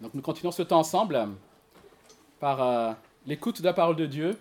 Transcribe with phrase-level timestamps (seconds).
[0.00, 1.28] Donc nous continuons ce temps ensemble
[2.38, 2.92] par euh,
[3.26, 4.38] l'écoute de la parole de Dieu.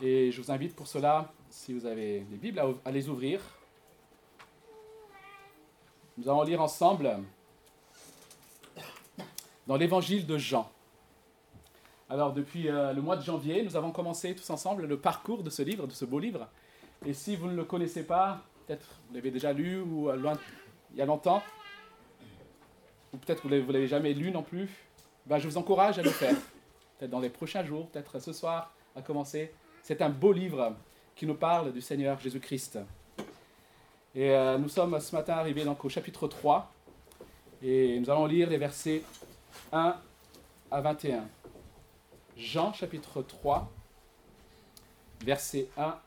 [0.00, 3.40] Et je vous invite pour cela, si vous avez des Bibles, à, les ouvrir.
[6.16, 7.18] Nous allons lire ensemble
[9.66, 10.70] dans l'évangile de Jean.
[12.08, 15.50] Alors depuis euh, le mois de janvier, nous avons commencé tous ensemble le parcours de
[15.50, 16.48] ce livre, de ce beau livre.
[17.04, 20.34] Et si vous ne le connaissez pas, peut-être vous l'avez déjà lu ou euh,
[20.92, 21.42] il y a longtemps,
[23.12, 24.68] ou peut-être vous ne l'avez jamais lu non plus,
[25.26, 26.34] ben, je vous encourage à le faire.
[26.98, 29.52] Peut-être dans les prochains jours, peut-être ce soir, à commencer.
[29.82, 30.74] C'est un beau livre
[31.14, 32.78] qui nous parle du Seigneur Jésus-Christ.
[34.14, 36.70] Et euh, nous sommes ce matin arrivés donc au chapitre 3,
[37.62, 39.02] et nous allons lire les versets
[39.72, 39.96] 1
[40.70, 41.24] à 21.
[42.36, 43.70] Jean chapitre 3,
[45.24, 45.98] versets 1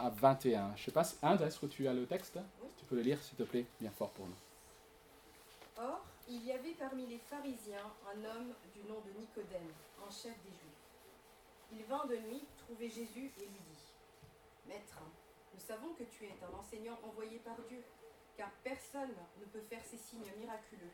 [0.00, 0.72] à 21.
[0.76, 2.38] Je ne sais pas, Inde, est-ce que tu as le texte?
[2.78, 4.49] Tu peux le lire, s'il te plaît, bien fort pour nous.
[5.80, 9.72] Or, il y avait parmi les pharisiens un homme du nom de Nicodème,
[10.06, 10.70] un chef des Juifs.
[11.72, 13.94] Il vint de nuit trouver Jésus et lui dit
[14.66, 15.00] Maître,
[15.54, 17.82] nous savons que tu es un enseignant envoyé par Dieu,
[18.36, 20.92] car personne ne peut faire ces signes miraculeux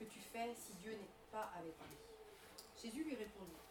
[0.00, 1.96] que tu fais si Dieu n'est pas avec lui.
[2.82, 3.62] Jésus lui répondit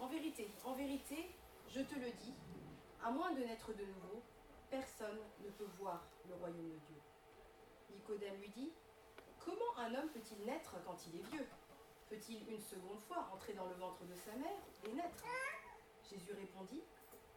[0.00, 1.30] En vérité, en vérité,
[1.68, 2.34] je te le dis,
[3.04, 4.22] à moins de naître de nouveau,
[4.70, 7.00] personne ne peut voir le royaume de Dieu.
[7.90, 8.72] Nicodème lui dit
[9.44, 11.46] Comment un homme peut-il naître quand il est vieux?
[12.08, 15.24] Peut-il une seconde fois entrer dans le ventre de sa mère et naître?
[16.10, 16.82] Jésus répondit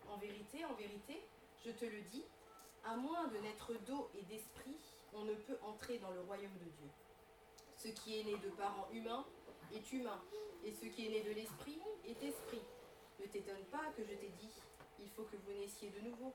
[0.09, 1.21] En vérité, en vérité,
[1.63, 2.25] je te le dis,
[2.83, 4.77] à moins de naître d'eau et d'esprit,
[5.13, 6.89] on ne peut entrer dans le royaume de Dieu.
[7.77, 9.25] Ce qui est né de parents humains
[9.73, 10.21] est humain,
[10.65, 12.61] et ce qui est né de l'esprit est esprit.
[13.19, 14.61] Ne t'étonne pas que je t'ai dit,
[14.99, 16.33] il faut que vous naissiez de nouveau.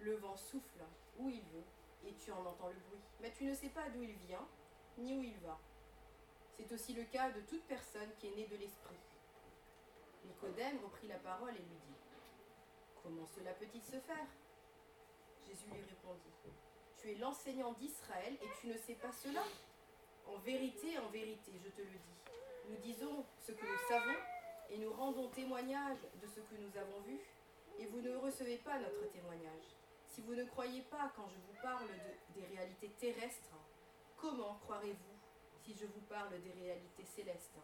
[0.00, 0.82] Le vent souffle
[1.18, 1.64] où il veut,
[2.06, 4.46] et tu en entends le bruit, mais tu ne sais pas d'où il vient,
[5.00, 5.58] ni où il va.
[6.56, 8.96] C'est aussi le cas de toute personne qui est née de l'esprit.
[10.24, 11.94] Nicodème reprit la parole et lui dit
[13.02, 14.26] Comment cela peut-il se faire?
[15.46, 16.30] Jésus lui répondit
[16.98, 19.42] Tu es l'enseignant d'Israël et tu ne sais pas cela?
[20.26, 22.20] En vérité, en vérité, je te le dis.
[22.68, 24.18] Nous disons ce que nous savons
[24.68, 27.18] et nous rendons témoignage de ce que nous avons vu,
[27.80, 29.64] et vous ne recevez pas notre témoignage.
[30.06, 33.56] Si vous ne croyez pas quand je vous parle de- des réalités terrestres,
[34.20, 35.18] comment croirez-vous
[35.64, 37.58] si je vous parle des réalités célestes?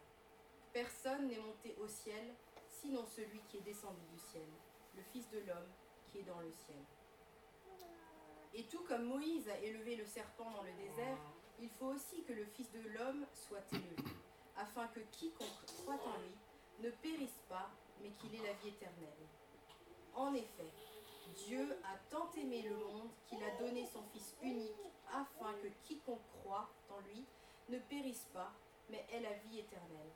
[0.73, 2.35] Personne n'est monté au ciel,
[2.69, 4.49] sinon celui qui est descendu du ciel,
[4.97, 5.71] le Fils de l'homme
[6.07, 6.83] qui est dans le ciel.
[8.55, 11.19] Et tout comme Moïse a élevé le serpent dans le désert,
[11.61, 14.11] il faut aussi que le Fils de l'homme soit élevé,
[14.57, 16.37] afin que quiconque croit en lui
[16.81, 17.71] ne périsse pas,
[18.03, 19.27] mais qu'il ait la vie éternelle.
[20.15, 20.73] En effet,
[21.35, 24.73] Dieu a tant aimé le monde qu'il a donné son Fils unique,
[25.13, 27.25] afin que quiconque croit en lui
[27.69, 28.53] ne périsse pas,
[28.91, 30.11] mais ait la vie éternelle.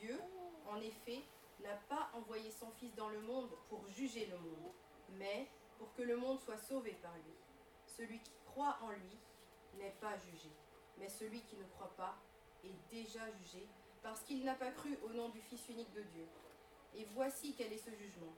[0.00, 0.20] Dieu,
[0.68, 1.22] en effet,
[1.60, 4.72] n'a pas envoyé son Fils dans le monde pour juger le monde,
[5.18, 7.34] mais pour que le monde soit sauvé par lui.
[7.86, 9.16] Celui qui croit en lui
[9.78, 10.50] n'est pas jugé,
[10.98, 12.16] mais celui qui ne croit pas
[12.64, 13.66] est déjà jugé,
[14.02, 16.26] parce qu'il n'a pas cru au nom du Fils unique de Dieu.
[16.94, 18.32] Et voici quel est ce jugement.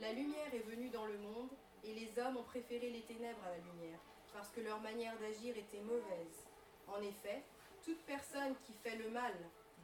[0.00, 1.50] La lumière est venue dans le monde,
[1.84, 3.98] et les hommes ont préféré les ténèbres à la lumière,
[4.32, 6.46] parce que leur manière d'agir était mauvaise.
[6.88, 7.42] En effet,
[7.84, 9.32] toute personne qui fait le mal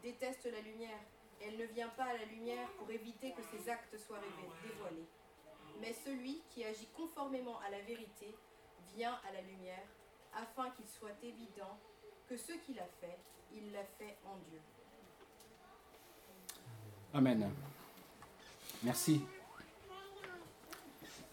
[0.03, 0.99] déteste la lumière.
[1.41, 4.21] Elle ne vient pas à la lumière pour éviter que ses actes soient
[4.62, 5.06] dévoilés.
[5.81, 8.34] Mais celui qui agit conformément à la vérité
[8.94, 9.87] vient à la lumière,
[10.34, 11.79] afin qu'il soit évident
[12.29, 13.19] que ce qu'il a fait,
[13.55, 14.61] il l'a fait en Dieu.
[17.15, 17.50] Amen.
[18.83, 19.23] Merci.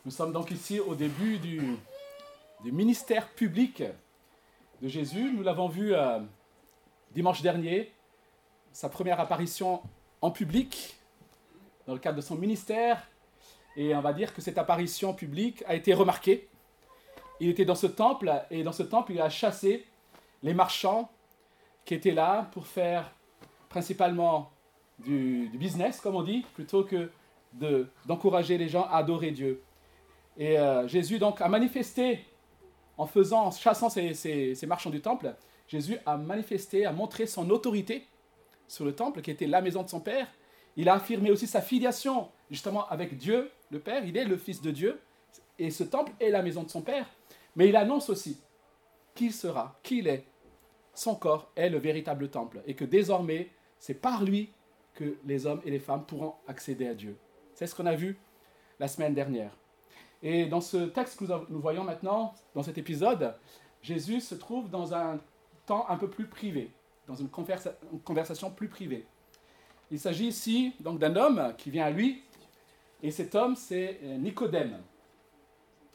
[0.06, 1.76] Nous sommes donc ici au début du,
[2.64, 3.84] ministère public
[4.82, 5.34] de Jésus.
[5.36, 6.20] Nous l'avons vu euh,
[7.12, 7.92] dimanche dernier,
[8.72, 9.82] sa première apparition
[10.22, 10.98] en public
[11.86, 13.10] dans le cadre de son ministère.
[13.76, 16.48] Et on va dire que cette apparition publique a été remarquée.
[17.42, 19.86] Il était dans ce temple et dans ce temple, il a chassé
[20.44, 21.12] les marchands
[21.84, 23.12] qui étaient là pour faire
[23.68, 24.50] principalement
[25.00, 27.12] du, business, comme on dit, plutôt que
[27.52, 29.62] de- d'encourager les gens à adorer Dieu.
[30.40, 32.26] Et euh, Jésus donc a manifesté,
[32.98, 35.36] en faisant, chassant ces, marchands du temple,
[35.68, 38.08] Jésus a manifesté, a montré son autorité
[38.68, 40.28] sur le temple, qui était la maison de son Père.
[40.78, 44.06] Il a affirmé aussi sa filiation, justement, avec Dieu, le Père.
[44.06, 45.00] Il est le Fils de Dieu,
[45.60, 47.06] et ce temple est la maison de son Père.
[47.58, 48.40] Mais il annonce aussi
[49.16, 50.24] qui il sera, qui il est.
[50.94, 54.54] Son corps est le véritable temple, et que désormais, c'est par lui
[54.94, 57.18] que les hommes et les femmes pourront accéder à Dieu.
[57.54, 58.18] C'est ce qu'on a vu
[58.80, 59.52] la semaine dernière.
[60.22, 63.36] Et dans ce texte que nous, voyons maintenant, dans cet épisode,
[63.82, 65.20] Jésus se trouve dans un
[65.66, 66.72] temps un peu plus privé,
[67.08, 69.06] dans une, conversation plus privée.
[69.92, 72.22] Il s'agit ici donc d'un homme qui vient à lui,
[73.02, 74.80] et cet homme c'est euh, Nicodème.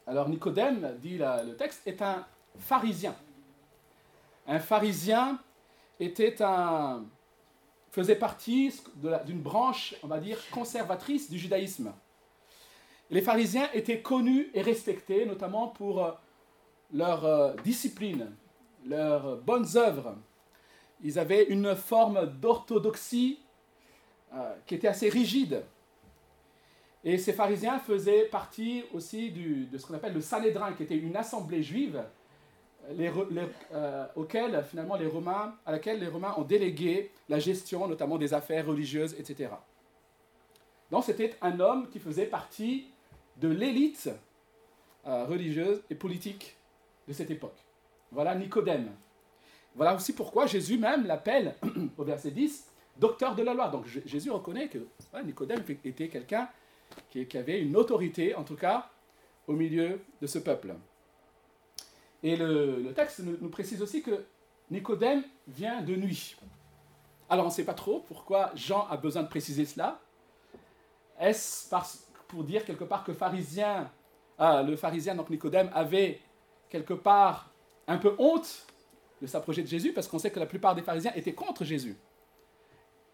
[0.07, 2.27] Alors Nicodème, dit le texte, est un
[2.59, 3.15] pharisien.
[4.47, 5.39] Un pharisien
[6.01, 7.05] était un,
[7.95, 8.75] faisait partie
[9.25, 11.93] d'une branche, on va dire, conservatrice du judaïsme.
[13.11, 16.13] Les pharisiens étaient connus et respectés, notamment pour euh,
[16.93, 18.31] leur euh, discipline,
[18.87, 20.17] leurs bonnes œuvres.
[21.03, 23.41] Ils avaient une forme d'orthodoxie
[24.35, 25.63] euh, qui était assez rigide.
[27.05, 31.17] Et ces pharisiens faisaient partie aussi de ce qu'on appelle le Sanhédrin, qui était une
[31.17, 32.03] assemblée juive
[34.17, 38.67] auquel, finalement, les Romains, à laquelle les Romains ont délégué la gestion, notamment des affaires
[38.67, 39.51] religieuses, etc.
[40.91, 42.87] Donc c'était un homme qui faisait partie
[43.37, 44.11] de l'élite
[45.07, 46.57] euh, religieuse et politique
[47.09, 47.59] de cette époque.
[48.11, 48.91] Voilà Nicodème.
[49.75, 51.57] Voilà aussi pourquoi Jésus même l'appelle,
[51.99, 53.69] au verset 10, docteur de la loi.
[53.69, 54.79] Donc Jésus reconnaît que
[55.25, 56.49] Nicodème était quelqu'un
[57.11, 58.91] qui, avait une autorité, en tout cas,
[59.47, 60.75] au milieu de ce peuple.
[62.23, 64.25] Et le, texte nous, précise aussi que
[64.71, 66.37] Nicodème vient de nuit.
[67.29, 70.01] Alors on ne sait pas trop pourquoi Jean a besoin de préciser cela.
[71.19, 71.69] Est-ce
[72.29, 73.13] pour dire quelque part que
[74.39, 76.21] ah, le pharisien, donc Nicodème, avait
[76.69, 77.51] quelque part
[77.87, 78.67] un peu honte
[79.23, 81.97] de s'approcher de Jésus, parce qu'on sait que la plupart des pharisiens étaient contre Jésus.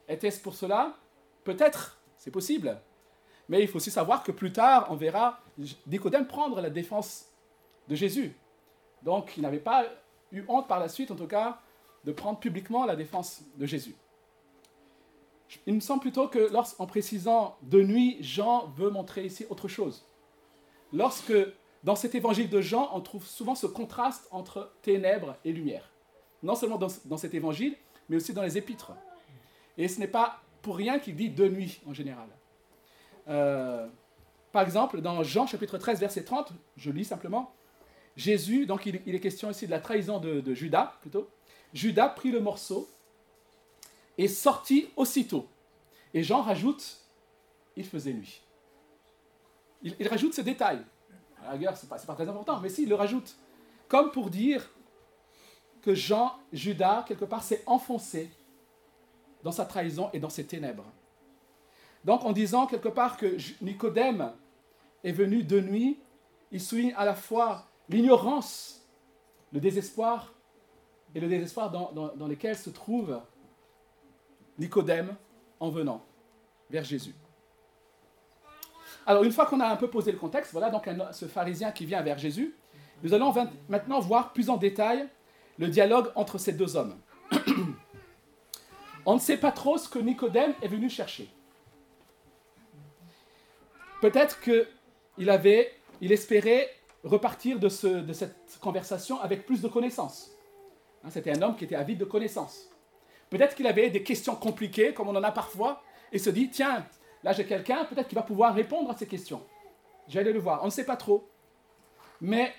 [0.08, 0.96] Était-ce pour cela?
[1.44, 2.80] Peut-être, c'est possible.
[3.48, 5.40] Mais il faut aussi savoir que plus tard, on verra
[5.86, 7.26] Nicodème prendre la défense
[7.88, 8.34] de Jésus.
[9.02, 9.84] Donc il n'avait pas
[10.32, 11.60] eu honte par la suite, en tout cas,
[12.04, 13.94] de prendre publiquement la défense de Jésus.
[15.66, 20.06] Il me semble plutôt que, en précisant de nuit, Jean veut montrer ici autre chose.
[20.92, 21.32] Lorsque,
[21.84, 25.90] dans cet évangile de Jean, on trouve souvent ce contraste entre ténèbres et lumière.
[26.42, 27.76] Non seulement dans, cet évangile,
[28.08, 28.92] mais aussi dans les épîtres.
[29.76, 32.28] Et ce n'est pas pour rien qu'il dit de nuit en général.
[33.28, 33.86] Euh,
[34.52, 37.52] par exemple, dans Jean chapitre 13, verset 30, je lis simplement,
[38.16, 41.30] Jésus, donc il, est question ici de la trahison de, Judas, plutôt.
[41.72, 42.88] Judas prit le morceau
[44.18, 45.46] et sortit aussitôt.
[46.12, 46.98] Et Jean rajoute,
[47.76, 48.42] il faisait nuit.
[49.82, 50.82] Il, rajoute ce détail.
[51.46, 53.36] À la ce n'est pas, très important, mais si, il le rajoute.
[53.88, 54.68] Comme pour dire
[55.80, 58.30] que Jean, Judas, quelque part, s'est enfoncé
[59.42, 60.84] dans sa trahison et dans ses ténèbres.
[62.04, 64.32] Donc en disant quelque part que Nicodème
[65.04, 65.98] est venu de nuit,
[66.50, 68.86] il souligne à la fois l'ignorance,
[69.52, 70.32] le désespoir
[71.14, 73.20] et le désespoir dans, dans, lesquels se trouve
[74.60, 75.16] Nicodème
[75.58, 76.04] en venant
[76.70, 77.14] vers Jésus.
[79.06, 81.86] Alors une fois qu'on a un peu posé le contexte, voilà donc ce pharisien qui
[81.86, 82.54] vient vers Jésus,
[83.02, 83.34] nous allons
[83.68, 85.08] maintenant voir plus en détail
[85.58, 86.96] le dialogue entre ces deux hommes.
[89.06, 91.28] On ne sait pas trop ce que Nicodème est venu chercher.
[94.02, 96.68] Peut-être qu'il avait, il espérait
[97.02, 100.30] repartir de, cette conversation avec plus de connaissances.
[101.02, 102.69] Hein, c'était un homme qui était avide de connaissances.
[103.30, 105.82] Peut-être qu'il avait des questions compliquées, comme on en a parfois,
[106.12, 106.84] et se dit, tiens,
[107.22, 109.42] là j'ai quelqu'un, peut-être qu'il va pouvoir répondre à ces questions.
[110.08, 111.28] J'allais le voir, on ne sait pas trop.
[112.20, 112.52] Mais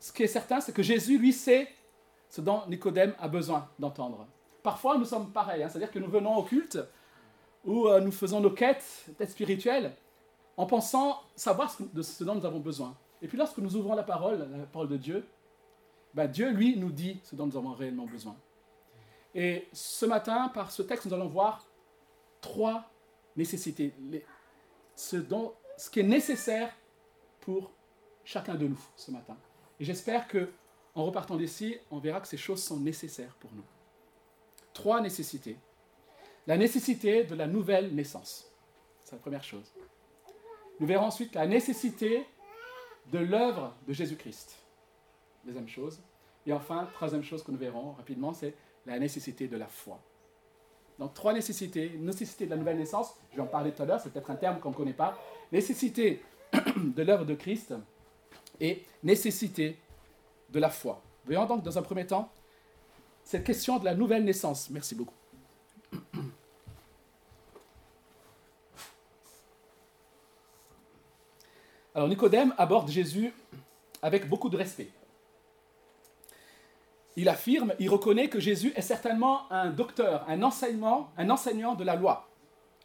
[0.00, 1.68] ce qui est certain, c'est que Jésus, lui, sait
[2.28, 4.26] ce dont Nicodème a besoin d'entendre.
[4.62, 6.78] Parfois, nous sommes pareils, hein, c'est-à-dire que nous venons au culte,
[7.64, 9.94] où euh, nous faisons nos quêtes, peut-être spirituelles,
[10.56, 12.96] en pensant savoir de ce dont nous avons besoin.
[13.20, 15.26] Et puis lorsque nous ouvrons la parole, la parole de Dieu,
[16.14, 18.36] ben Dieu, lui, nous dit ce dont nous avons réellement besoin.
[19.38, 21.62] Et ce matin, par ce texte, nous allons voir
[22.40, 22.90] trois
[23.36, 23.92] nécessités.
[24.94, 26.74] ce, dont, ce qui est nécessaire
[27.42, 27.70] pour
[28.24, 29.36] chacun de nous ce matin.
[29.78, 30.50] Et j'espère que
[30.94, 33.64] en repartant d'ici, on verra que ces choses sont nécessaires pour nous.
[34.72, 35.58] Trois nécessités.
[36.46, 38.50] La nécessité de la nouvelle naissance.
[39.04, 39.70] C'est la première chose.
[40.80, 42.26] Nous verrons ensuite la nécessité
[43.12, 44.56] de l'œuvre de Jésus-Christ.
[45.44, 46.00] Deuxième chose.
[46.46, 48.54] Et enfin, troisième chose que nous verrons rapidement, c'est
[48.86, 50.00] la nécessité de la foi.
[50.98, 51.90] Donc trois nécessités.
[51.98, 54.36] Nécessité de la nouvelle naissance, je vais en parler tout à l'heure, c'est peut-être un
[54.36, 55.18] terme qu'on ne connaît pas.
[55.52, 56.22] Nécessité
[56.76, 57.74] de l'œuvre de Christ
[58.60, 59.78] et nécessité
[60.50, 61.02] de la foi.
[61.24, 62.30] Voyons donc dans un premier temps
[63.24, 64.70] cette question de la nouvelle naissance.
[64.70, 65.14] Merci beaucoup.
[71.94, 73.32] Alors Nicodème aborde Jésus
[74.02, 74.90] avec beaucoup de respect.
[77.16, 81.82] Il affirme, il reconnaît que Jésus est certainement un docteur, un enseignement, un enseignant de
[81.82, 82.28] la loi,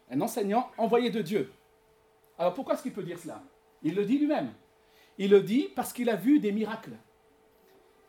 [0.09, 1.51] un enseignant envoyé de Dieu.
[2.37, 3.43] Alors pourquoi est-ce qu'il peut dire cela?
[3.83, 4.53] Il le dit lui-même.
[5.17, 6.93] Il le dit parce qu'il a vu des miracles.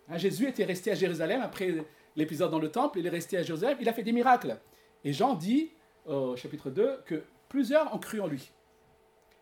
[0.09, 3.43] Hein, Jésus était resté à Jérusalem après l'épisode dans le temple, il est resté à
[3.43, 4.59] Joseph, il a fait des miracles.
[5.05, 5.73] Et Jean dit
[6.07, 8.52] au chapitre 2 que plusieurs ont cru en lui.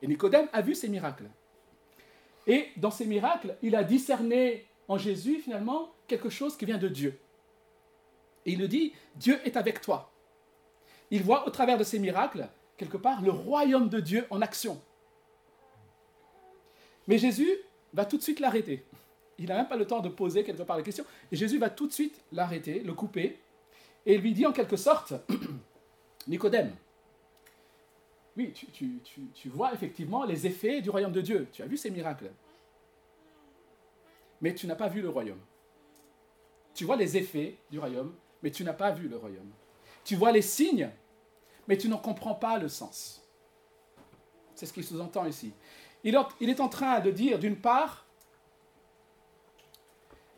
[0.01, 1.29] Et Nicodème a vu ces miracles.
[2.47, 6.89] Et dans ces miracles, il a discerné en Jésus finalement quelque chose qui vient de
[6.89, 7.17] Dieu.
[8.45, 10.13] Et il le dit, Dieu est avec toi.
[11.13, 14.83] Il voit au travers de ces miracles, quelque part, le royaume de Dieu en action.
[17.07, 17.49] Mais Jésus
[17.93, 18.85] va tout de suite l'arrêter.
[19.39, 21.05] Il n'a même pas le temps de poser quelque part la question.
[21.31, 23.39] Et Jésus va tout de suite l'arrêter, le couper,
[24.07, 25.15] et lui dit en quelque sorte,
[26.27, 26.73] Nicodème,
[28.37, 31.47] oui, tu, vois effectivement les effets du royaume de Dieu.
[31.53, 32.33] Tu as vu ces miracles.
[34.41, 35.41] Mais tu n'as pas vu le royaume.
[36.75, 39.51] Tu vois les effets du royaume, mais tu n'as pas vu le royaume.
[40.05, 40.91] Tu vois les signes,
[41.69, 43.23] mais tu n'en comprends pas le sens.
[44.55, 45.53] C'est ce qu'il sous-entend ici.
[46.05, 48.07] Il est en train de dire, d'une part,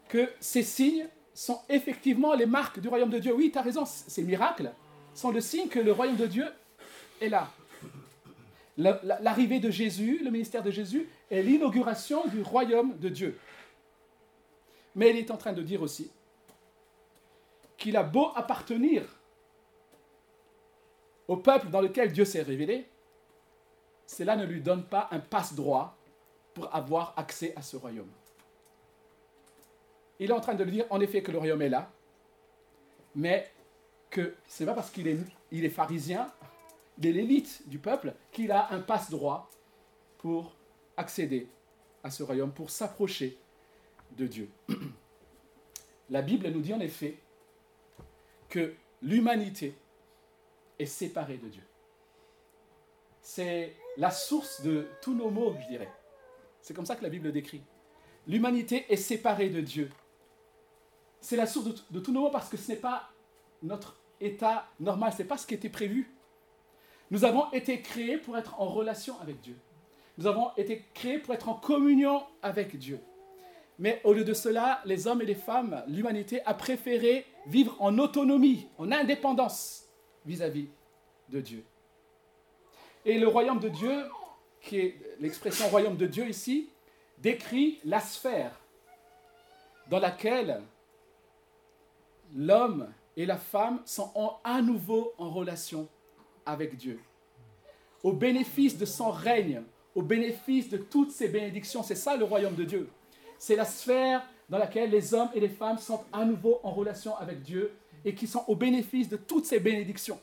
[0.09, 3.33] que ces signes sont effectivement les marques du royaume de Dieu.
[3.35, 4.73] Oui, tu as raison, ces miracles
[5.15, 6.47] sont le signe que le royaume de Dieu
[7.21, 7.51] est là.
[8.77, 13.39] L'arrivée de Jésus, le ministère de Jésus, est l'inauguration du royaume de Dieu.
[14.95, 16.11] Mais il est en train de dire aussi
[17.77, 19.03] qu'il a beau appartenir
[21.29, 22.87] au peuple dans lequel Dieu s'est révélé,
[24.07, 25.97] cela ne lui donne pas un passe-droit
[26.55, 28.11] pour avoir accès à ce royaume.
[30.19, 31.91] Il est en train de lui dire en effet que le royaume est là,
[33.15, 33.51] mais
[34.11, 35.19] que ce n'est pas parce qu'il est,
[35.51, 36.31] est pharisien,
[36.99, 39.51] il est l'élite du peuple, qu'il a un passe-droit
[40.19, 40.55] pour
[40.97, 41.49] accéder
[42.05, 43.39] à ce royaume, pour s'approcher
[44.17, 44.51] de Dieu.
[46.11, 47.19] La Bible nous dit en effet
[48.49, 49.75] que l'humanité
[50.79, 51.63] est séparée de Dieu.
[53.21, 55.91] C'est la source de tous nos maux, je dirais.
[56.61, 57.63] C'est comme ça que la Bible décrit.
[58.27, 59.91] L'humanité est séparée de Dieu.
[61.21, 63.11] C'est la source de, tous nos maux parce que ce n'est pas
[63.63, 66.13] notre état normal, ce n'est pas ce qui était prévu.
[67.11, 69.57] Nous avons été créés pour être en relation avec Dieu.
[70.19, 73.01] Nous avons été créés pour être en communion avec Dieu.
[73.79, 77.99] Mais au lieu de cela, les hommes et les femmes, l'humanité a préféré vivre en
[77.99, 79.89] autonomie, en indépendance
[80.25, 80.69] vis-à-vis
[81.31, 81.65] de Dieu.
[83.05, 84.05] Et le royaume de Dieu,
[84.61, 86.69] qui est l'expression royaume de Dieu ici,
[87.19, 88.61] décrit la sphère
[89.89, 90.63] dans laquelle
[92.35, 94.13] l'homme et la femme sont
[94.45, 95.89] à nouveau en relation
[96.47, 97.01] avec Dieu.
[98.03, 99.63] Au bénéfice de son règne,
[99.95, 101.83] au bénéfice de toutes ses bénédictions.
[101.83, 102.89] C'est ça le royaume de Dieu.
[103.43, 107.17] C'est la sphère dans laquelle les hommes et les femmes sont à nouveau en relation
[107.17, 107.73] avec Dieu
[108.05, 110.21] et qui sont au bénéfice de toutes ces bénédictions.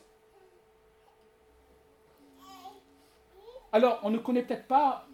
[3.72, 5.06] Alors, on ne connaît peut-être pas,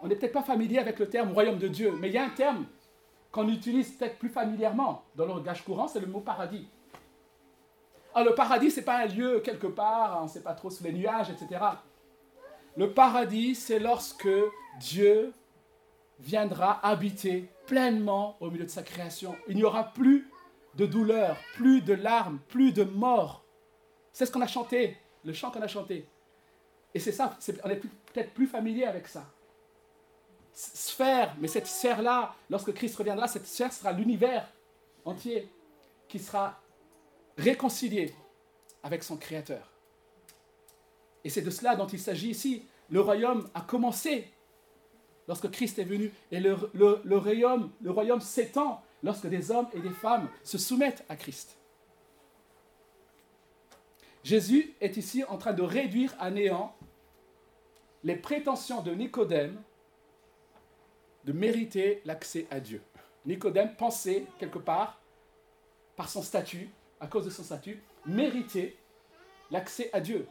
[0.00, 2.24] on n'est peut-être pas familier avec le terme royaume de Dieu, mais il y a
[2.24, 2.64] un terme
[3.30, 6.66] qu'on utilise peut-être plus familièrement dans le langage courant, c'est le mot paradis.
[8.14, 10.70] Alors, le paradis, ce n'est pas un lieu quelque part, on ne sait pas trop
[10.70, 11.60] sous les nuages, etc.
[12.74, 14.30] Le paradis, c'est lorsque
[14.78, 15.34] Dieu
[16.20, 19.36] viendra habiter pleinement au milieu de sa création.
[19.48, 20.28] Il n'y aura plus
[20.74, 23.44] de douleur, plus de larmes, plus de mort.
[24.12, 26.06] C'est ce qu'on a chanté, le chant qu'on a chanté.
[26.94, 29.24] Et c'est ça, on est peut-être plus familier avec ça.
[30.52, 34.46] Sphère, mais cette sphère-là, lorsque Christ reviendra, cette sphère sera l'univers
[35.04, 35.48] entier
[36.08, 36.60] qui sera
[37.38, 38.14] réconcilié
[38.82, 39.70] avec son Créateur.
[41.22, 42.66] Et c'est de cela dont il s'agit ici.
[42.88, 44.28] Le royaume a commencé
[45.30, 46.12] lorsque Christ est venu.
[46.32, 46.56] Et le,
[47.16, 51.56] royaume, royaume s'étend lorsque des hommes et des femmes se soumettent à Christ.
[54.24, 56.74] Jésus est ici en train de réduire à néant
[58.02, 59.56] les prétentions de Nicodème
[61.24, 62.82] de mériter l'accès à Dieu.
[63.24, 65.00] Nicodème pensait quelque part,
[65.94, 68.76] par son statut, à cause de son statut, mériter
[69.52, 70.26] l'accès à Dieu.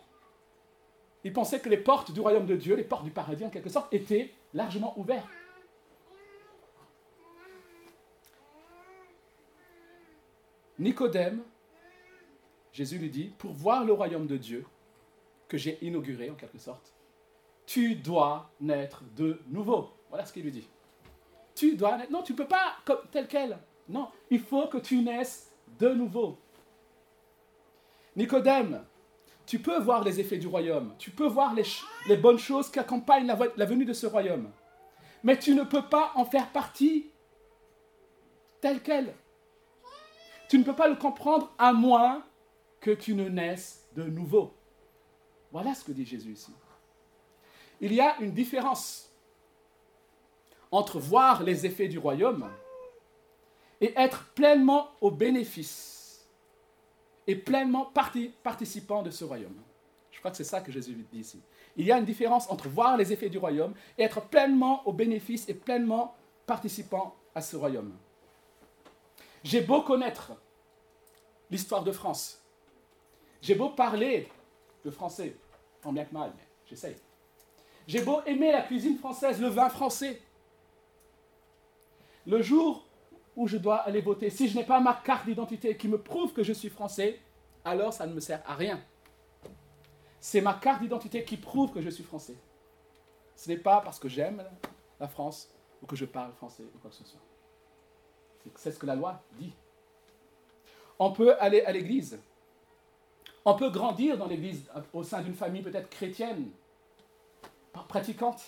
[1.23, 3.69] Il pensait que les portes du royaume de Dieu, les portes du paradis en quelque
[3.69, 5.27] sorte, étaient largement ouvertes.
[10.77, 11.43] Nicodème,
[12.71, 14.65] Jésus lui dit, pour voir le royaume de Dieu,
[15.49, 16.93] que j'ai inauguré en quelque sorte,
[17.65, 19.89] tu dois naître de nouveau.
[20.09, 20.69] Voilà ce qu'il lui dit.
[21.53, 22.11] Tu dois naître.
[22.11, 23.57] Non, tu ne peux pas comme tel quel.
[23.89, 26.37] Non, il faut que tu naisses de nouveau.
[28.15, 28.85] Nicodème,
[29.49, 33.25] tu peux voir les effets du royaume, tu peux voir les, bonnes choses qui accompagnent
[33.25, 34.51] la, venue de ce royaume,
[35.23, 37.09] mais tu ne peux pas en faire partie
[38.61, 39.15] tel quel.
[40.49, 42.23] Tu ne peux pas le comprendre à moins
[42.79, 44.53] que tu ne naisses de nouveau.
[45.51, 46.53] Voilà ce que dit Jésus ici.
[47.81, 49.11] Il y a une différence
[50.69, 52.47] entre voir les effets du royaume
[53.81, 55.98] et être pleinement au bénéfice
[57.29, 57.85] et pleinement
[58.43, 59.55] participant de ce royaume.
[60.09, 61.39] Je crois que c'est ça que Jésus dit ici.
[61.77, 64.93] Il y a une différence entre voir les effets du royaume et être pleinement au
[64.93, 66.15] bénéfice et pleinement
[66.47, 67.95] participant à ce royaume.
[69.43, 70.31] J'ai beau connaître
[71.51, 72.43] l'histoire de France,
[73.43, 74.27] j'ai beau parler
[74.83, 75.37] le français,
[75.83, 76.95] tant bien que mal, mais j'essaye.
[77.85, 80.19] J'ai beau aimer la cuisine française, le vin français.
[82.25, 82.88] Le jour
[83.35, 86.33] où je dois aller voter, si je n'ai pas ma carte d'identité qui me prouve
[86.33, 87.19] que je suis français,
[87.63, 88.81] alors ça ne me sert à rien.
[90.19, 92.35] C'est ma carte d'identité qui prouve que je suis français.
[93.35, 94.43] Ce n'est pas parce que j'aime
[94.99, 95.49] la France
[95.81, 97.19] ou que je parle français ou quoi que ce soit.
[98.55, 99.53] C'est ce que la loi dit.
[100.97, 102.19] On peut aller à l'église.
[103.45, 106.49] On peut grandir dans l'église au sein d'une famille peut-être chrétienne,
[107.87, 108.43] pratiquante.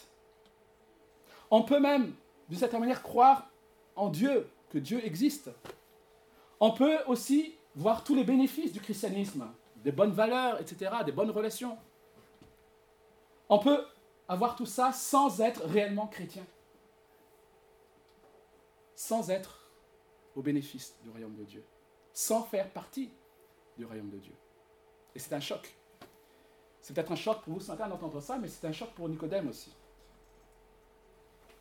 [1.50, 2.14] On peut même,
[2.50, 3.50] d'une certaine manière, croire
[3.96, 5.52] en Dieu, que Dieu existe.
[6.60, 11.32] On peut aussi voir tous les bénéfices du christianisme, des bonnes valeurs, etc., des bonnes
[11.32, 11.78] relations.
[13.50, 13.86] On peut
[14.28, 16.46] avoir tout ça sans être réellement chrétien,
[18.96, 19.70] sans être
[20.36, 21.66] au bénéfice du royaume de Dieu,
[22.14, 23.12] sans faire partie
[23.78, 24.36] du royaume de Dieu.
[25.14, 25.76] Et c'est un choc.
[26.80, 29.50] C'est peut-être un choc pour vous matin d'entendre ça, mais c'est un choc pour Nicodème
[29.50, 29.76] aussi.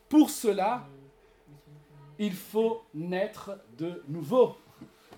[0.08, 0.86] Pour cela,
[2.20, 4.56] il faut naître de nouveau.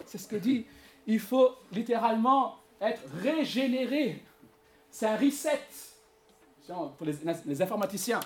[0.06, 0.64] C'est ce que dit.
[1.06, 4.22] Il faut littéralement être régénéré.
[4.88, 5.60] C'est un reset.
[6.96, 8.20] Pour les, informaticiens.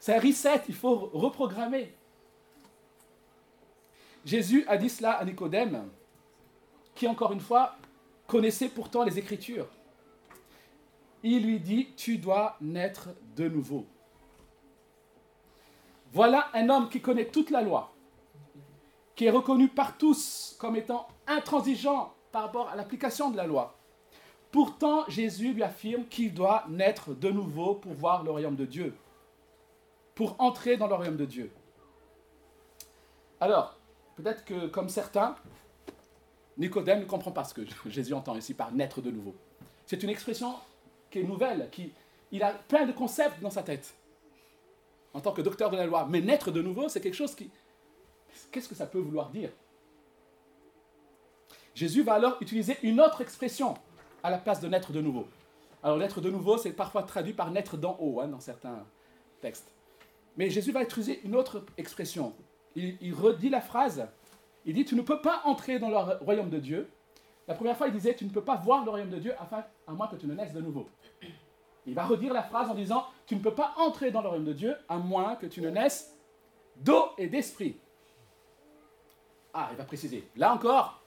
[0.00, 1.92] C'est un reset, il faut reprogrammer.
[4.24, 5.88] Jésus a dit cela à Nicodème,
[6.94, 7.76] qui encore une fois
[8.26, 9.68] connaissait pourtant les Écritures.
[11.22, 13.86] Il lui dit, tu dois naître de nouveau.
[16.16, 17.92] Voilà un homme qui connaît toute la loi,
[19.14, 23.76] qui est reconnu par tous comme étant intransigeant par rapport à l'application de la loi.
[24.50, 28.96] Pourtant, Jésus lui affirme qu'il doit naître de nouveau pour voir le royaume de Dieu,
[30.14, 31.52] pour entrer dans le royaume de Dieu.
[33.38, 33.76] Alors,
[34.14, 35.36] peut-être que comme certains,
[36.56, 39.34] Nicodème ne comprend pas ce que Jésus entend ici par naître de nouveau.
[39.84, 40.54] C'est une expression
[41.10, 41.92] qui est nouvelle, qui,
[42.32, 43.94] il a plein de concepts dans sa tête
[45.16, 46.06] en tant que docteur de la loi.
[46.10, 47.50] Mais naître de nouveau, c'est quelque chose qui...
[48.52, 49.50] Qu'est-ce que ça peut vouloir dire?
[51.74, 53.74] Jésus va alors utiliser une autre expression
[54.22, 55.26] à la place de naître de nouveau.
[55.82, 58.84] Alors naître de nouveau, c'est parfois traduit par naître d'en haut hein, dans certains
[59.40, 59.72] textes.
[60.36, 62.34] Mais Jésus va utiliser une autre expression.
[62.74, 64.06] Il, redit la phrase.
[64.66, 66.90] Il dit, tu ne peux pas entrer dans le royaume de Dieu.
[67.48, 69.64] La première fois, il disait, tu ne peux pas voir le royaume de Dieu afin,
[69.86, 70.86] à moins que tu ne naisses de nouveau.
[71.86, 74.44] Il va redire la phrase en disant, tu ne peux pas entrer dans le royaume
[74.44, 76.12] de Dieu à moins que tu ne naisses
[76.76, 77.78] d'eau et d'esprit.
[79.54, 80.28] Ah, il va préciser.
[80.36, 81.00] Là encore,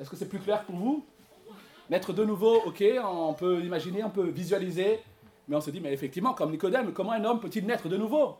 [0.00, 1.04] est-ce que c'est plus clair pour vous?
[1.90, 5.00] Naître de nouveau, ok, on peut imaginer, on peut visualiser,
[5.46, 8.36] mais on se dit, mais effectivement, comme Nicodème, comment un homme peut-il naître de nouveau?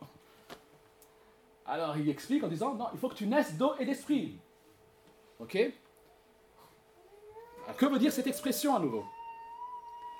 [1.65, 4.37] Alors il explique en disant, non, il faut que tu naisses d'eau et d'esprit.
[5.39, 5.57] Ok?
[7.77, 9.05] Que veut dire cette expression à nouveau?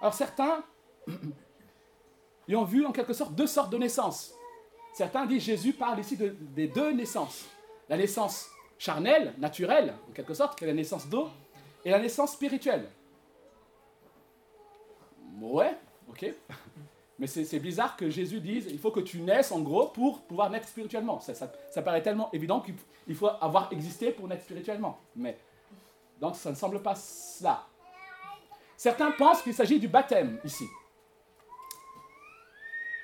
[0.01, 0.63] Alors certains
[2.47, 4.33] y ont vu en quelque sorte deux sortes de naissances.
[4.93, 7.45] Certains disent Jésus parle ici des deux naissances.
[7.88, 11.29] La naissance charnelle, naturelle, en quelque sorte, qui est la naissance d'eau,
[11.85, 12.89] et la naissance spirituelle.
[15.41, 15.77] Ouais,
[16.09, 16.33] ok.
[17.19, 20.49] Mais c'est bizarre que Jésus dise il faut que tu naisses en gros pour pouvoir
[20.49, 21.19] naître spirituellement.
[21.19, 24.99] Ça, ça, paraît tellement évident qu'il faut avoir existé pour naître spirituellement.
[25.17, 25.38] Mais
[26.21, 27.67] donc ça ne semble pas cela.
[28.79, 30.65] Certains pensent qu'il s'agit du baptême ici.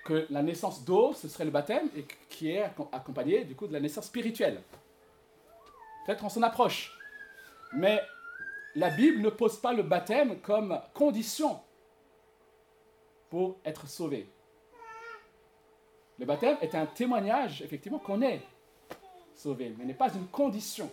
[0.05, 3.73] Que la naissance d'eau, ce serait le baptême, et qui est accompagné du coup de
[3.73, 4.63] la naissance spirituelle.
[6.05, 6.97] Peut-être on s'en approche.
[7.73, 8.01] Mais
[8.75, 11.59] la Bible ne pose pas le baptême comme condition
[13.29, 14.29] pour être sauvé.
[16.17, 18.41] Le baptême est un témoignage, effectivement, qu'on est
[19.33, 20.89] sauvé, mais n'est pas une condition.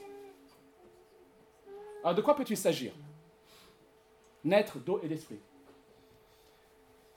[2.02, 2.92] Alors, de quoi peut-il s'agir?
[4.44, 5.38] Naître d'eau et d'esprit.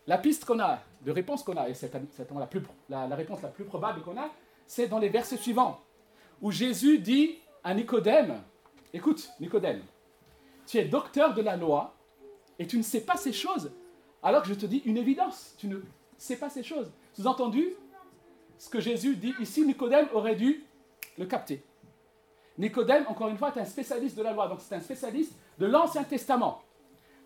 [0.08, 1.92] La piste qu'on a, de réponse qu'on a, et c'est
[2.90, 4.30] la, la réponse la plus probable qu'on a,
[4.68, 5.82] c'est dans les versets suivants,
[6.42, 8.42] où Jésus dit à Nicodème,
[8.94, 9.82] écoute, Nicodème,
[10.68, 11.96] tu es docteur de la loi
[12.60, 13.72] et tu ne sais pas ces choses,
[14.22, 15.80] alors que je te dis une évidence, tu ne
[16.18, 16.92] sais pas ces choses.
[17.14, 17.74] Sous-entendu,
[18.58, 20.64] ce que Jésus dit ici, Nicodème aurait dû
[21.18, 21.64] le capter.
[22.58, 25.66] Nicodème, encore une fois, est un spécialiste de la loi, donc c'est un spécialiste de
[25.66, 26.62] l'Ancien Testament,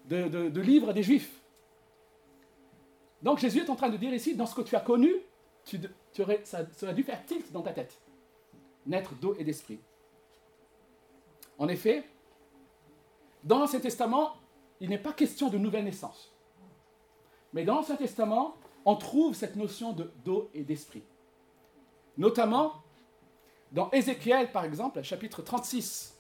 [0.09, 1.31] de, livres des Juifs.
[3.21, 5.13] Donc Jésus est en train de dire ici, dans ce que tu as connu,
[5.65, 5.79] tu,
[6.43, 7.99] ça, dû faire tilt dans ta tête.
[8.85, 9.79] Naître d'eau et d'esprit.
[11.57, 12.05] En effet,
[13.43, 14.35] Dans l'Ancien Testament,
[14.81, 16.33] il n'est pas question de nouvelle naissance.
[17.53, 21.03] Mais dans l'Ancien Testament, on trouve cette notion de d'eau et d'esprit.
[22.17, 22.73] Notamment
[23.71, 26.17] dans Ézéchiel, par exemple, chapitre 36,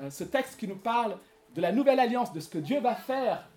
[0.00, 1.16] euh, ce texte qui nous parle
[1.54, 3.48] de la nouvelle alliance, de ce que Dieu va faire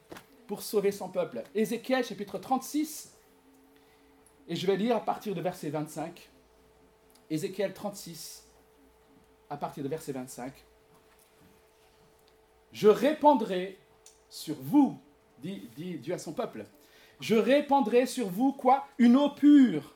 [0.47, 1.43] pour sauver son peuple.
[1.55, 3.13] Ézéchiel, chapitre 36,
[4.47, 6.29] et je vais lire à partir de verset 25.
[7.29, 8.47] Ézéchiel 36,
[9.49, 10.53] à partir de verset 25.
[12.71, 13.77] Je répandrai
[14.29, 14.97] sur vous,
[15.39, 16.65] dit, dit Dieu à son peuple,
[17.19, 18.87] je répandrai sur vous quoi?
[18.99, 19.95] Une eau pure.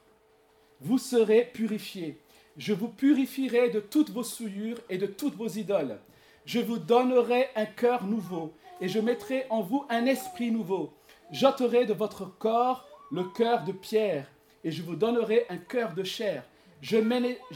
[0.79, 2.19] Vous serez purifiés.
[2.57, 5.99] Je vous purifierai de toutes vos souillures et de toutes vos idoles.
[6.45, 10.93] Je vous donnerai un cœur nouveau et je mettrai en vous un esprit nouveau.
[11.31, 14.27] J'ôterai de votre corps le cœur de pierre
[14.63, 16.43] et je vous donnerai un cœur de chair.
[16.81, 16.97] Je,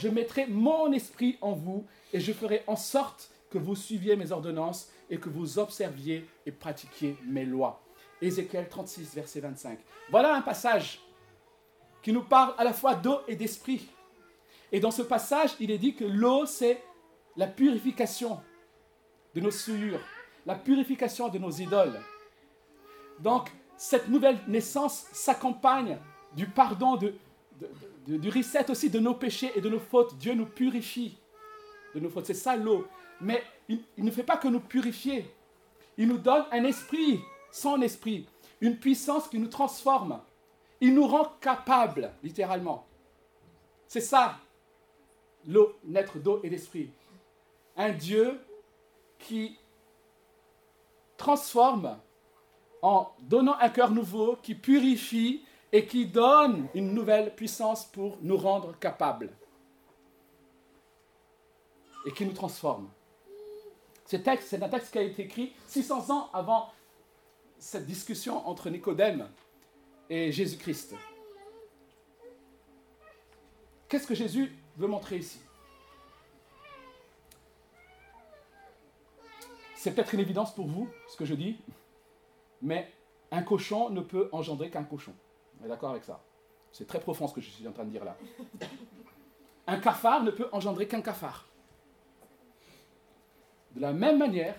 [0.09, 4.89] mettrai mon esprit en vous et je ferai en sorte que vous suiviez mes ordonnances
[5.09, 7.81] et que vous observiez et pratiquiez mes lois.
[8.21, 9.79] Ézéchiel 36, verset 25.
[10.11, 10.99] Voilà un passage
[12.03, 13.87] qui nous parle à la fois d'eau et d'esprit.
[14.71, 16.81] Et dans ce passage, il est dit que l'eau, c'est
[17.35, 18.39] la purification
[19.35, 19.99] de nos souillures,
[20.45, 21.99] la purification de nos idoles.
[23.19, 25.97] Donc, cette nouvelle naissance s'accompagne
[26.33, 27.13] du pardon, de,
[28.07, 30.17] du reset aussi de nos péchés et de nos fautes.
[30.17, 31.17] Dieu nous purifie
[31.93, 32.25] de nos fautes.
[32.25, 32.87] C'est ça l'eau.
[33.21, 35.29] Mais il, il ne fait pas que nous purifier.
[35.97, 37.21] Il nous donne un esprit,
[37.51, 38.27] son esprit,
[38.61, 40.21] une puissance qui nous transforme.
[40.81, 42.85] Il nous rend capables, littéralement.
[43.87, 44.39] C'est ça,
[45.47, 46.89] l'eau, naître d'eau et d'esprit.
[47.77, 48.39] Un Dieu
[49.27, 49.57] qui
[51.17, 51.97] transforme
[52.81, 58.38] en donnant un cœur nouveau, qui purifie et qui donne une nouvelle puissance pour nous
[58.38, 59.31] rendre capables
[62.05, 62.89] et qui nous transforme.
[64.05, 66.71] Ce texte, c'est un texte qui a été écrit 600 ans avant
[67.57, 69.27] cette discussion entre Nicodème
[70.09, 70.93] et Jésus-Christ.
[73.89, 75.39] Qu'est-ce que Jésus veut montrer ici?
[79.85, 81.59] C'est peut-être une évidence pour vous, ce que je dis,
[82.59, 82.91] mais
[83.29, 85.13] un cochon ne peut engendrer qu'un cochon.
[85.61, 86.23] On est d'accord avec ça
[86.71, 88.17] C'est très profond ce que je suis en train de dire là.
[89.67, 91.45] Un cafard ne peut engendrer qu'un cafard.
[93.75, 94.55] De la même manière,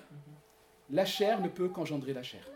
[0.90, 2.48] la chair ne peut qu'engendrer la chair.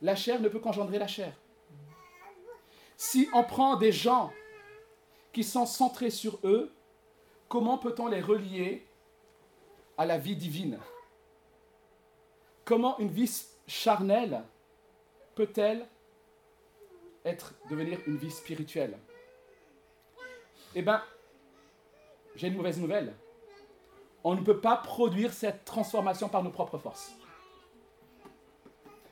[0.00, 1.34] La chair ne peut qu'engendrer la chair.
[2.96, 4.32] Si on prend des gens
[5.34, 6.72] qui sont centrés sur eux,
[7.50, 8.86] comment peut-on les relier
[9.98, 10.78] à la vie divine
[12.64, 13.30] Comment une vie
[13.66, 14.42] charnelle
[15.34, 15.86] peut-elle
[17.24, 18.96] être, devenir une vie spirituelle?
[20.74, 21.02] Eh bien,
[22.36, 23.14] j'ai une mauvaise nouvelle.
[24.24, 27.12] On ne peut pas produire cette transformation par nos propres forces.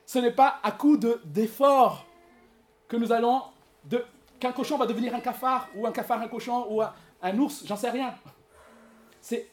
[0.07, 2.07] Ce n'est pas à coup d'efforts
[2.89, 3.43] que nous allons,
[4.39, 7.65] qu'un cochon va devenir un cafard, ou un cafard un cochon, ou un, un ours,
[7.67, 8.15] j'en sais rien.
[9.21, 9.49] C'est,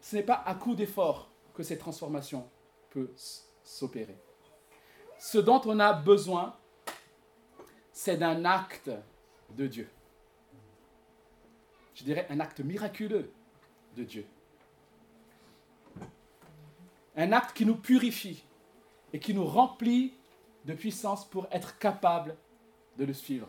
[0.00, 2.48] ce n'est pas à coup d'efforts que cette transformation
[2.90, 3.12] peut
[3.62, 4.16] s'opérer.
[5.18, 6.56] Ce dont on a besoin,
[7.92, 8.90] c'est d'un acte
[9.50, 9.88] de Dieu.
[11.94, 13.30] Je dirais un acte miraculeux
[13.96, 14.26] de Dieu.
[17.16, 18.42] Un acte qui nous purifie
[19.12, 20.14] et qui nous remplit
[20.64, 22.36] de puissance pour être capable
[22.96, 23.48] de le suivre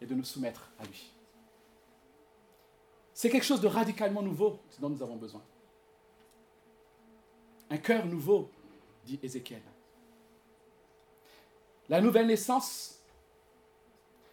[0.00, 1.12] et de nous soumettre à lui.
[3.14, 5.42] C'est quelque chose de radicalement nouveau, ce dont nous avons besoin.
[7.70, 8.50] Un cœur nouveau,
[9.04, 9.62] dit Ézéchiel.
[11.88, 12.98] La nouvelle naissance,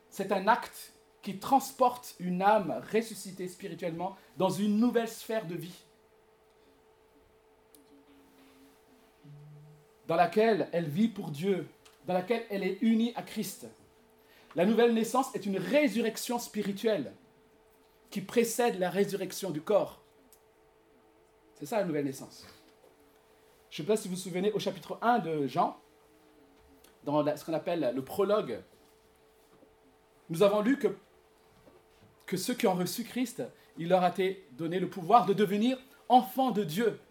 [0.10, 5.84] c'est un acte qui transporte une âme ressuscitée spirituellement dans une nouvelle sphère de vie,
[10.08, 11.68] dans laquelle elle vit pour Dieu,
[12.06, 13.68] dans laquelle elle est unie à Christ.
[14.56, 17.12] La nouvelle naissance est une résurrection spirituelle
[18.10, 20.00] qui précède la résurrection du corps.
[21.56, 22.46] C'est ça la nouvelle naissance.
[23.76, 25.78] Je ne sais pas si vous vous souvenez au chapitre 1 de Jean,
[27.04, 28.62] dans ce qu'on appelle le prologue,
[30.30, 30.96] nous avons lu que,
[32.26, 33.44] que ceux qui ont reçu Christ,
[33.78, 37.02] il leur a été donné le pouvoir de devenir enfants de Dieu.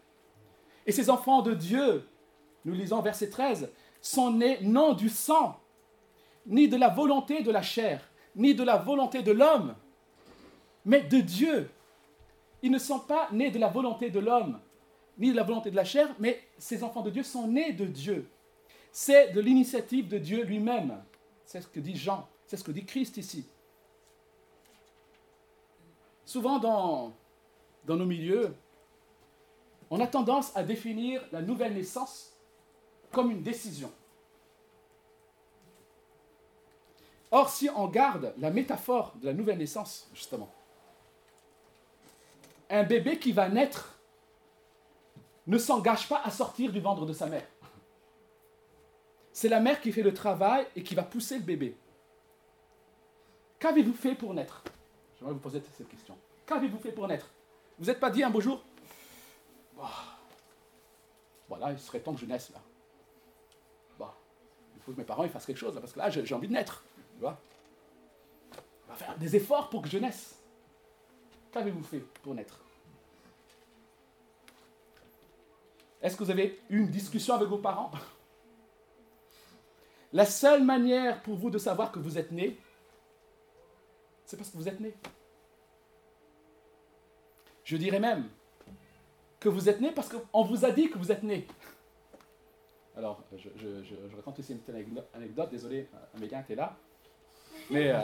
[0.86, 2.08] Et ces enfants de Dieu,
[2.64, 5.60] nous lisons verset 13, sont nés non du sang,
[6.46, 9.74] ni de la volonté de la chair, ni de la volonté de l'homme,
[10.86, 11.68] mais de Dieu.
[12.62, 14.58] Ils ne sont pas nés de la volonté de l'homme,
[15.18, 17.84] ni de la volonté de la chair, mais ces enfants de Dieu sont nés de
[17.84, 18.28] Dieu
[18.94, 21.02] c'est de l'initiative de Dieu lui-même.
[21.44, 23.44] C'est ce que dit Jean, c'est ce que dit Christ ici.
[26.24, 27.12] Souvent dans,
[27.88, 28.54] nos milieux,
[29.90, 32.38] on a tendance à définir la nouvelle naissance
[33.10, 33.92] comme une décision.
[37.32, 40.54] Or, si on garde la métaphore de la nouvelle naissance, justement,
[42.70, 43.93] un bébé qui va naître
[45.46, 47.46] ne s'engage pas à sortir du ventre de sa mère.
[49.32, 51.76] C'est la mère qui fait le travail et qui va pousser le bébé.
[53.58, 54.62] Qu'avez-vous fait pour naître?
[55.18, 56.16] J'aimerais vous poser cette question.
[56.46, 57.28] Qu'avez-vous fait pour naître?
[57.78, 58.62] Vous n'êtes pas dit un beau jour?
[61.48, 62.60] Voilà, il serait temps que je naisse là.
[63.98, 64.14] Bah,
[64.76, 66.84] il faut que mes parents fassent quelque chose parce que là j'ai envie de naître.
[67.14, 67.38] Tu vois
[68.86, 70.38] On va faire des efforts pour que je naisse.
[71.52, 72.60] Qu'avez-vous fait pour naître?
[76.04, 77.90] Est-ce que vous avez eu une discussion avec vos parents?
[80.12, 82.58] La seule manière pour vous de savoir que vous êtes né,
[84.26, 84.94] c'est parce que vous êtes né.
[87.64, 88.28] Je dirais même
[89.40, 91.46] que vous êtes né parce qu'on vous a dit que vous êtes né.
[92.96, 96.76] Alors, je, raconte ici une petite anecdote, désolé, Amélia était là.
[97.70, 98.02] Mais euh,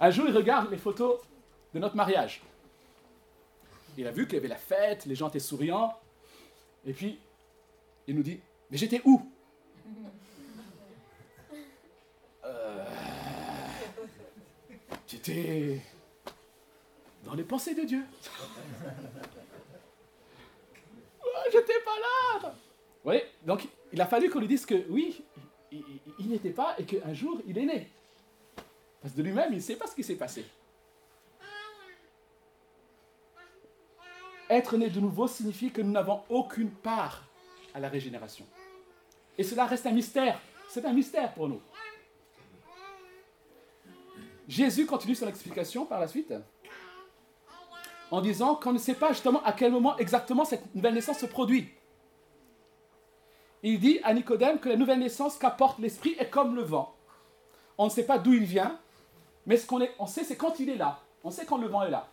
[0.00, 1.20] un jour, il regarde les photos
[1.74, 2.42] de notre mariage.
[3.98, 5.94] Il a vu qu'il y avait la fête, les gens étaient souriants.
[6.86, 7.18] Et puis,
[8.06, 9.20] il nous dit, mais j'étais où?
[12.44, 12.84] Euh,
[15.06, 15.80] J'étais
[17.24, 18.04] dans les pensées de Dieu.
[21.52, 21.98] j'étais pas
[22.42, 22.54] là.
[23.04, 25.22] Oui, donc il a fallu qu'on lui dise que oui,
[25.70, 27.90] il, n'était pas et qu'un jour il est né.
[29.00, 30.44] Parce que de lui-même, il ne sait pas ce qui s'est passé.
[34.54, 37.24] Être né de nouveau signifie que nous n'avons aucune part
[37.74, 38.46] à la régénération.
[39.36, 40.40] Et cela reste un mystère.
[40.68, 41.60] C'est un mystère pour nous.
[44.46, 46.32] Jésus continue son explication par la suite
[48.12, 51.26] en disant qu'on ne sait pas justement à quel moment exactement cette nouvelle naissance se
[51.26, 51.68] produit.
[53.64, 56.94] Il dit à Nicodème que la nouvelle naissance qu'apporte l'Esprit est comme le vent.
[57.76, 58.78] On ne sait pas d'où il vient,
[59.46, 61.00] mais ce qu'on on sait, c'est quand il est là.
[61.24, 62.06] On sait quand le vent est là.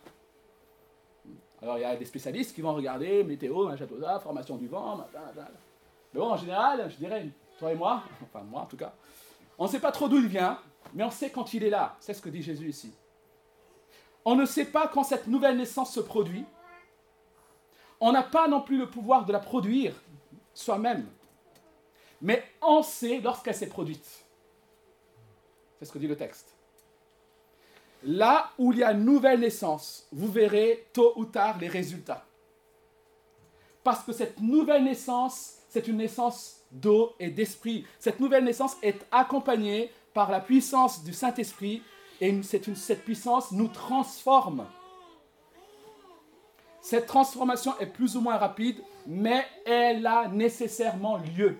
[1.62, 4.66] Alors il y a des spécialistes qui vont regarder météo, machin, tout ça, formation du
[4.66, 5.20] vent, machin,
[6.12, 8.92] Mais bon, en général, je dirais, toi et moi, enfin moi en tout cas,
[9.58, 10.58] on ne sait pas trop d'où il vient,
[10.92, 11.96] mais on sait quand il est là.
[12.00, 12.92] C'est ce que dit Jésus ici.
[14.24, 16.44] On ne sait pas quand cette nouvelle naissance se produit.
[18.00, 19.94] On n'a pas non plus le pouvoir de la produire
[20.54, 21.06] soi-même
[22.22, 24.24] mais on sait lorsqu'elle s'est produite.
[25.78, 26.54] C'est ce que dit le texte.
[28.04, 32.24] Là où il y a nouvelle naissance, vous verrez tôt ou tard les résultats.
[33.84, 37.86] Parce que cette nouvelle naissance, c'est une naissance d'eau et d'esprit.
[37.98, 41.82] Cette nouvelle naissance est accompagnée par la puissance du Saint-Esprit
[42.20, 44.66] et cette puissance nous transforme.
[46.80, 51.56] Cette transformation est plus ou moins rapide, mais elle a nécessairement lieu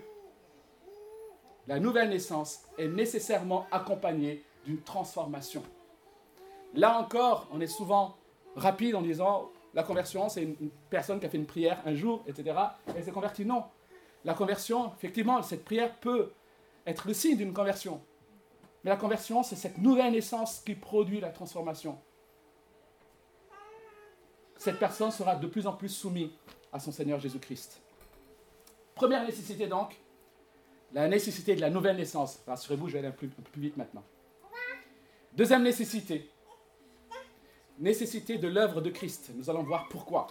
[1.68, 5.62] la nouvelle naissance est nécessairement accompagnée d'une transformation.
[6.74, 8.16] Là encore, on est souvent
[8.56, 12.22] rapide en disant la conversion, c'est une personne qui a fait une prière un jour,
[12.26, 12.56] etc.
[12.94, 13.44] Elle s'est convertie.
[13.44, 13.64] Non.
[14.24, 16.32] La conversion, effectivement, cette prière peut
[16.86, 18.00] être le signe d'une conversion.
[18.84, 21.98] Mais la conversion, c'est cette nouvelle naissance qui produit la transformation.
[24.56, 26.30] Cette personne sera de plus en plus soumise
[26.72, 27.80] à son Seigneur Jésus-Christ.
[28.94, 29.96] Première nécessité donc,
[30.92, 32.40] la nécessité de la nouvelle naissance.
[32.46, 34.04] Rassurez-vous, je vais aller plus vite maintenant.
[35.32, 36.30] Deuxième nécessité.
[37.78, 39.30] Nécessité de l'œuvre de Christ.
[39.34, 40.28] Nous allons voir pourquoi.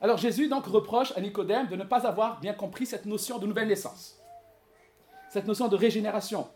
[0.00, 3.46] Alors Jésus donc reproche à Nicodème de ne pas avoir bien compris cette notion de
[3.46, 4.18] nouvelle naissance.
[5.28, 6.48] Cette notion de régénération.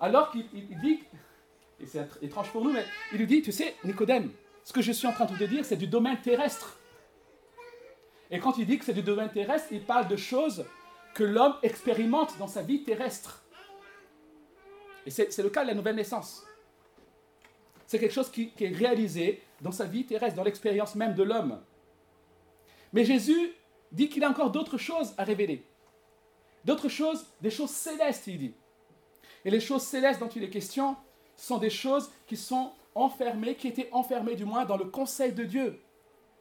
[0.00, 0.48] Alors qu'il
[0.80, 1.04] dit,
[1.80, 4.30] et c'est étrange pour nous, mais il lui dit, tu sais, Nicodème,
[4.64, 6.78] ce que je suis en train de te dire, c'est du domaine terrestre.
[8.30, 10.64] Et quand il dit que c'est du domaine terrestre, il parle de choses
[11.14, 13.44] que l'homme expérimente dans sa vie terrestre.
[15.06, 16.44] Et c'est le cas de la nouvelle naissance.
[17.86, 21.60] C'est quelque chose qui, est réalisé dans sa vie terrestre, dans l'expérience même de l'homme.
[22.92, 23.52] Mais Jésus
[23.92, 25.64] dit qu'il a encore d'autres choses à révéler.
[26.64, 28.54] D'autres choses, des choses célestes, il dit.
[29.44, 30.96] Et les choses célestes dont il est question
[31.36, 35.44] sont des choses qui sont enfermées, qui étaient enfermées du moins dans le conseil de
[35.44, 35.80] Dieu.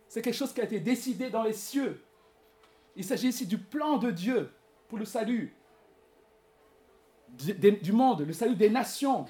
[0.08, 2.04] C'est quelque chose qui a été décidé dans les cieux.
[2.96, 4.50] Il s'agit ici du plan de Dieu
[4.98, 5.56] le salut
[7.82, 9.26] du monde, le salut des nations.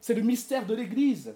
[0.00, 1.34] C'est le mystère de l'Église.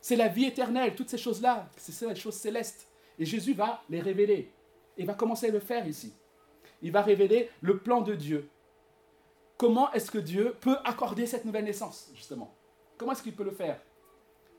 [0.00, 2.88] C'est la vie éternelle, toutes ces choses-là, c'est les choses célestes.
[3.18, 4.52] Et Jésus va les révéler.
[4.96, 6.12] Il va commencer à le faire ici.
[6.82, 8.48] Il va révéler le plan de Dieu.
[9.56, 12.54] Comment est-ce que Dieu peut accorder cette nouvelle naissance, justement?
[12.98, 13.80] Comment est-ce qu'il peut le faire?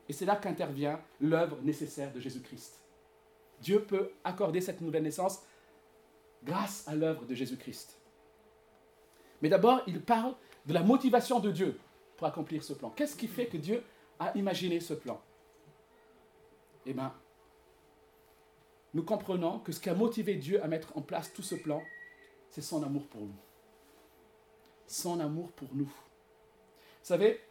[0.08, 2.82] Et c'est là qu'intervient l'œuvre nécessaire de Jésus-Christ.
[3.60, 5.42] Dieu peut accorder cette nouvelle naissance
[6.44, 7.96] grâce à l'œuvre de Jésus-Christ.
[9.42, 10.34] Mais d'abord, il parle
[10.66, 11.78] de la motivation de Dieu
[12.16, 12.90] pour accomplir ce plan.
[12.90, 13.82] Qu'est-ce qui fait que Dieu
[14.18, 15.20] a imaginé ce plan?
[16.90, 17.12] Eh bien,
[18.94, 21.82] nous comprenons que ce qui a motivé Dieu à mettre en place tout ce plan,
[22.48, 23.36] c'est son amour pour nous.
[24.86, 25.84] Son amour pour nous.
[25.84, 27.42] Vous savez,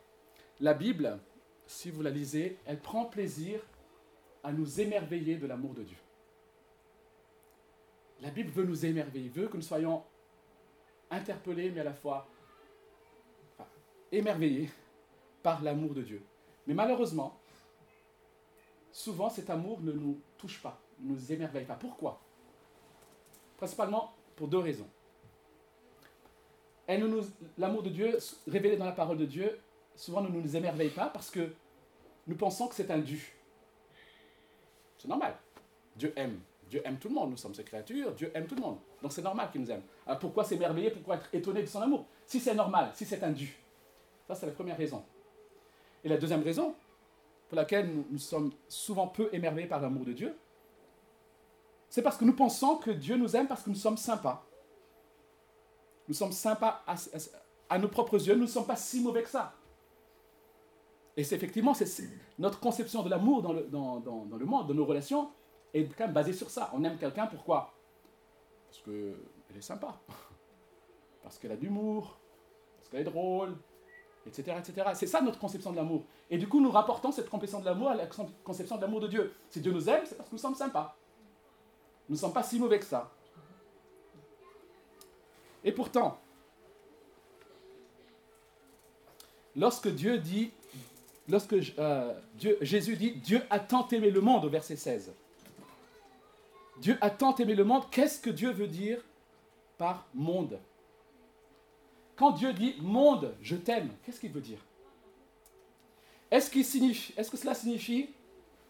[0.60, 1.19] la Bible,
[1.67, 3.62] si vous la lisez, elle prend plaisir
[4.43, 5.97] à nous émerveiller de l'amour de Dieu.
[8.21, 10.04] La Bible veut nous émerveiller, veut que nous soyons
[11.12, 12.28] interpellés, mais à la fois
[14.12, 14.71] émerveillés
[15.43, 16.23] par l'amour de Dieu.
[16.65, 17.39] Mais malheureusement,
[18.97, 21.75] souvent cet amour ne nous touche pas, ne nous émerveille pas.
[21.75, 22.19] Pourquoi?
[23.55, 24.88] Principalement pour deux raisons.
[26.88, 29.60] L'amour de Dieu, révélé dans la parole de Dieu,
[29.95, 31.53] souvent ne nous émerveille pas parce que
[32.25, 33.33] nous pensons que c'est un dû.
[34.97, 35.38] C'est normal.
[35.95, 36.39] Dieu aime.
[36.67, 37.29] Dieu aime tout le monde.
[37.29, 38.15] Nous sommes ses créatures.
[38.15, 38.79] Dieu aime tout le monde.
[39.03, 39.83] Donc c'est normal qu'il nous aime.
[40.07, 42.07] Alors pourquoi s'émerveiller Pourquoi être étonné de son amour?
[42.25, 43.55] Si c'est normal, si c'est un dû.
[44.27, 45.05] Ça, c'est la première raison.
[46.03, 46.73] Et la deuxième raison,
[47.47, 50.38] pour laquelle nous, sommes souvent peu émerveillés par l'amour de Dieu,
[51.89, 54.45] c'est parce que nous pensons que Dieu nous aime parce que nous sommes sympas.
[56.07, 56.83] Nous sommes sympas
[57.69, 59.53] à, nos propres yeux, nous ne sommes pas si mauvais que ça.
[61.15, 61.73] Et c'est effectivement,
[62.38, 64.03] notre conception de l'amour dans le, dans,
[64.38, 65.31] le monde, dans nos relations,
[65.73, 66.69] est quand même basée sur ça.
[66.73, 67.73] On aime quelqu'un pourquoi?
[68.67, 69.99] Parce qu'elle est sympa,
[71.23, 72.19] parce qu'elle a de l'humour,
[72.77, 73.55] parce qu'elle est drôle,
[74.27, 74.57] etc.
[74.60, 74.89] etc.
[74.93, 76.05] C'est ça notre conception de l'amour.
[76.29, 78.07] Et du coup, nous rapportons cette conception de l'amour à la
[78.43, 79.33] conception de l'amour de Dieu.
[79.49, 80.97] Si Dieu nous aime, c'est parce que nous sommes sympas.
[82.09, 83.11] Nous ne sommes pas si mauvais que ça.
[85.63, 86.19] Et pourtant,
[89.55, 90.51] lorsque Dieu dit,
[91.27, 92.13] lorsque euh,
[92.61, 95.13] Jésus dit, Dieu a tant aimé le monde au verset 16.
[96.79, 98.99] Dieu a tant aimé le monde, qu'est-ce que Dieu veut dire
[99.77, 100.59] par monde?
[102.15, 104.59] Quand Dieu dit monde, je t'aime, qu'est-ce qu'il veut dire?
[106.29, 108.09] Est-ce est que cela signifie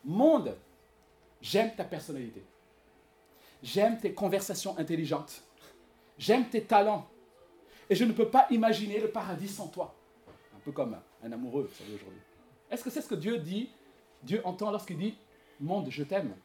[0.04, 0.56] monde,
[1.42, 2.44] j'aime ta personnalité,
[3.64, 5.44] j'aime tes conversations intelligentes,
[6.18, 7.08] j'aime tes talents,
[7.90, 9.96] et je ne peux pas imaginer le paradis sans toi.
[10.56, 12.22] Un peu comme un amoureux, vous savez, aujourd'hui.
[12.70, 13.70] Est-ce que c'est ce que Dieu dit
[14.24, 15.16] Dieu entend lorsqu'il dit
[15.60, 16.36] monde, je t'aime?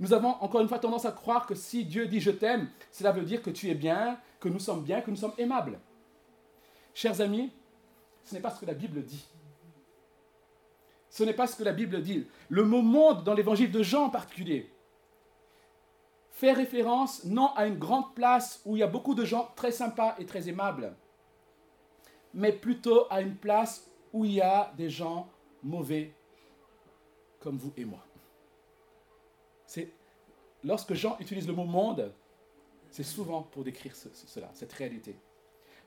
[0.00, 3.12] Nous avons encore une fois tendance à croire que si Dieu dit je t'aime, cela
[3.12, 5.78] veut dire que tu es bien, que nous sommes bien, que nous sommes aimables.
[6.94, 7.52] Chers amis,
[8.24, 9.26] ce n'est pas ce que la Bible dit.
[11.10, 12.26] Ce n'est pas ce que la Bible dit.
[12.48, 14.72] Le mot monde dans l'évangile de Jean en particulier
[16.30, 19.70] fait référence non à une grande place où il y a beaucoup de gens très
[19.70, 20.96] sympas et très aimables,
[22.32, 25.28] mais plutôt à une place où il y a des gens
[25.62, 26.14] mauvais
[27.40, 28.04] comme vous et moi.
[30.64, 32.14] Lorsque Jean utilise le mot monde,
[32.90, 35.16] c'est souvent pour décrire cela, cette réalité.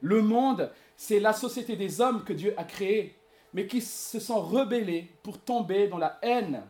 [0.02, 3.16] Le monde, c'est la société des hommes que Dieu a créée,
[3.54, 6.64] mais qui se sont rebellés pour tomber dans la haine,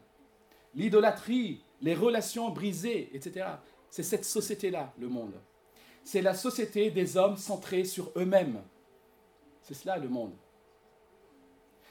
[0.74, 3.48] l'idolâtrie, les relations brisées, etc.
[3.90, 5.34] C'est cette société-là, le monde.
[6.04, 8.62] C'est la société des hommes centrés sur eux-mêmes.
[9.62, 10.34] C'est cela le monde.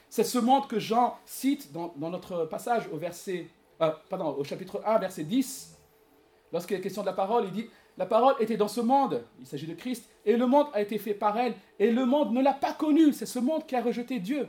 [0.09, 3.49] C'est ce monde que Jean cite dans, notre passage au verset
[3.81, 5.77] euh, pardon, au chapitre 1, verset 10,
[6.53, 9.45] lorsqu'il est question de la parole, il dit La parole était dans ce monde, il
[9.45, 12.41] s'agit de Christ, et le monde a été fait par elle, et le monde ne
[12.41, 14.47] l'a pas connu, c'est ce monde qui a rejeté Dieu.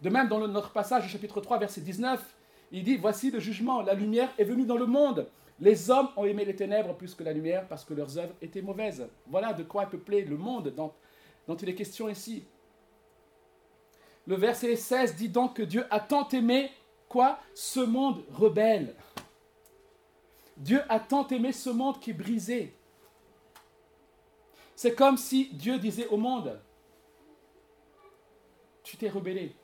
[0.00, 2.22] De même, dans notre passage au chapitre 3, verset 19,
[2.70, 5.26] il dit Voici le jugement, la lumière est venue dans le monde.
[5.60, 8.62] Les hommes ont aimé les ténèbres plus que la lumière parce que leurs œuvres étaient
[8.62, 9.08] mauvaises.
[9.26, 10.92] Voilà de quoi est peuplé le monde dont,
[11.48, 12.44] dont il est question ici.
[14.26, 16.70] Le verset 16 dit donc que Dieu a tant aimé
[17.08, 17.38] quoi?
[17.54, 18.94] Ce monde rebelle.
[20.58, 22.74] Dieu a tant aimé ce monde qui est brisé.
[24.74, 26.60] C'est comme si Dieu disait au monde,
[28.82, 29.54] tu t'es rebellé,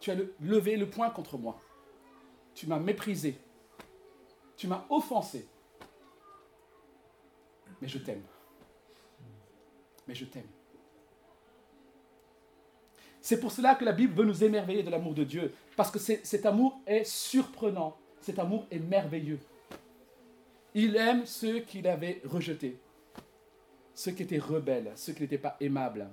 [0.00, 1.60] tu as levé le poing contre moi,
[2.54, 3.38] tu m'as méprisé,
[4.56, 5.48] tu m'as offensé,
[7.80, 8.22] mais je t'aime.
[10.08, 10.48] Mais je t'aime.
[13.20, 15.98] C'est pour cela que la Bible veut nous émerveiller de l'amour de Dieu, parce que
[15.98, 19.40] cet amour est surprenant, cet amour est merveilleux.
[20.78, 22.78] Il aime ceux qu'il avait rejetés,
[23.94, 26.06] ceux qui étaient rebelles, ceux qui n'étaient pas aimables.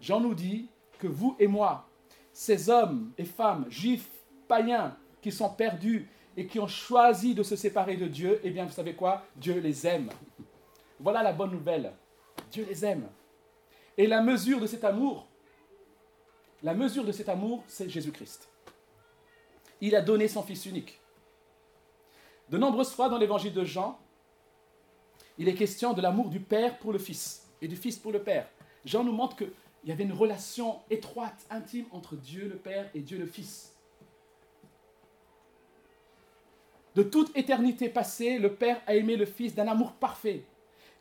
[0.00, 1.86] Jean nous dit que vous et moi,
[2.32, 4.08] ces hommes et femmes, juifs,
[4.48, 8.64] païens, qui sont perdus et qui ont choisi de se séparer de Dieu, eh bien,
[8.64, 9.22] vous savez quoi?
[9.36, 10.08] Dieu les aime.
[10.98, 11.92] Voilà la bonne nouvelle.
[12.50, 13.06] Dieu les aime.
[13.98, 15.26] Et la mesure de cet amour,
[16.62, 18.48] la mesure de cet amour, c'est Jésus-Christ.
[19.82, 21.02] il a donné son Fils unique.
[22.48, 23.98] De nombreuses fois dans l'évangile de Jean,
[25.38, 28.22] il est question de l'amour du Père pour le Fils et du Fils pour le
[28.22, 28.48] Père.
[28.84, 29.50] Jean nous montre qu'il
[29.84, 33.74] y avait une relation étroite, intime entre Dieu le Père et Dieu le Fils.
[36.94, 40.44] De toute éternité passée, le Père a aimé le Fils d'un amour parfait.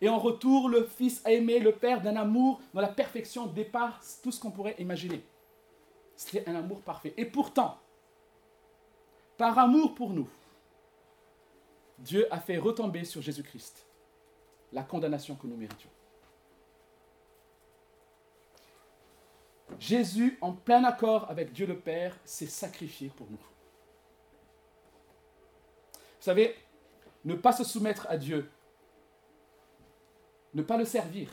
[0.01, 4.19] Et en retour, le Fils a aimé le Père d'un amour dont la perfection dépasse
[4.23, 5.23] tout ce qu'on pourrait imaginer.
[6.15, 7.13] C'était un amour parfait.
[7.17, 7.77] Et pourtant,
[9.37, 10.27] par amour pour nous,
[12.03, 13.87] Dieu a fait retomber sur Jésus-Christ
[14.73, 15.89] la condamnation que nous méritions.
[19.79, 23.37] Jésus, en plein accord avec Dieu le Père, s'est sacrifié pour nous.
[25.87, 26.55] Vous savez,
[27.23, 28.51] ne pas se soumettre à Dieu,
[30.53, 31.29] ne pas le servir,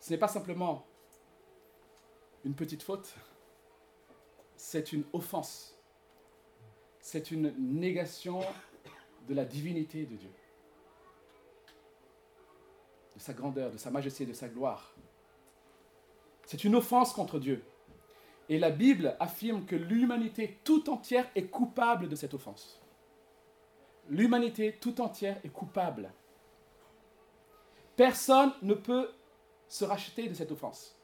[0.00, 0.84] ce n'est pas simplement
[2.44, 3.14] une petite faute,
[4.56, 5.77] c'est une offense,
[7.10, 8.40] c'est une négation
[9.28, 10.30] de la divinité de Dieu,
[13.16, 14.94] de sa grandeur, de sa majesté, de sa gloire.
[16.44, 17.64] C'est une offense contre Dieu.
[18.50, 22.78] Et la Bible affirme que l'humanité tout entière est coupable de cette offense.
[24.10, 26.12] L'humanité tout entière est coupable.
[27.96, 29.10] Personne ne peut
[29.66, 30.94] se racheter de cette offense.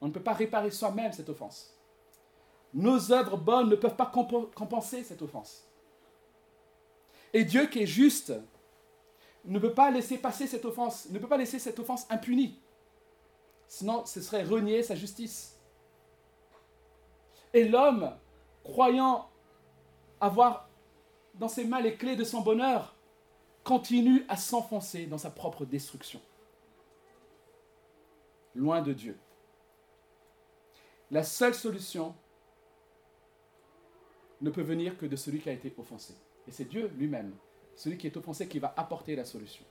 [0.00, 1.73] On ne peut pas réparer soi-même cette offense.
[2.74, 5.64] Nos œuvres bonnes ne peuvent pas compenser cette offense.
[7.32, 8.32] Et Dieu qui est juste
[9.44, 12.58] ne peut pas laisser passer cette offense, ne peut pas laisser cette offense impunie.
[13.68, 15.58] Sinon, ce serait renier sa justice.
[17.52, 18.12] Et l'homme,
[18.64, 19.28] croyant
[20.20, 20.68] avoir
[21.34, 22.96] dans ses mains les clés de son bonheur,
[23.62, 26.20] continue à s'enfoncer dans sa propre destruction.
[28.54, 29.18] Loin de Dieu.
[31.10, 32.14] La seule solution
[34.44, 36.14] ne peut venir que de celui qui a été offensé.
[36.46, 37.32] Et c'est Dieu lui-même,
[37.74, 39.64] celui qui est offensé, qui va apporter la solution.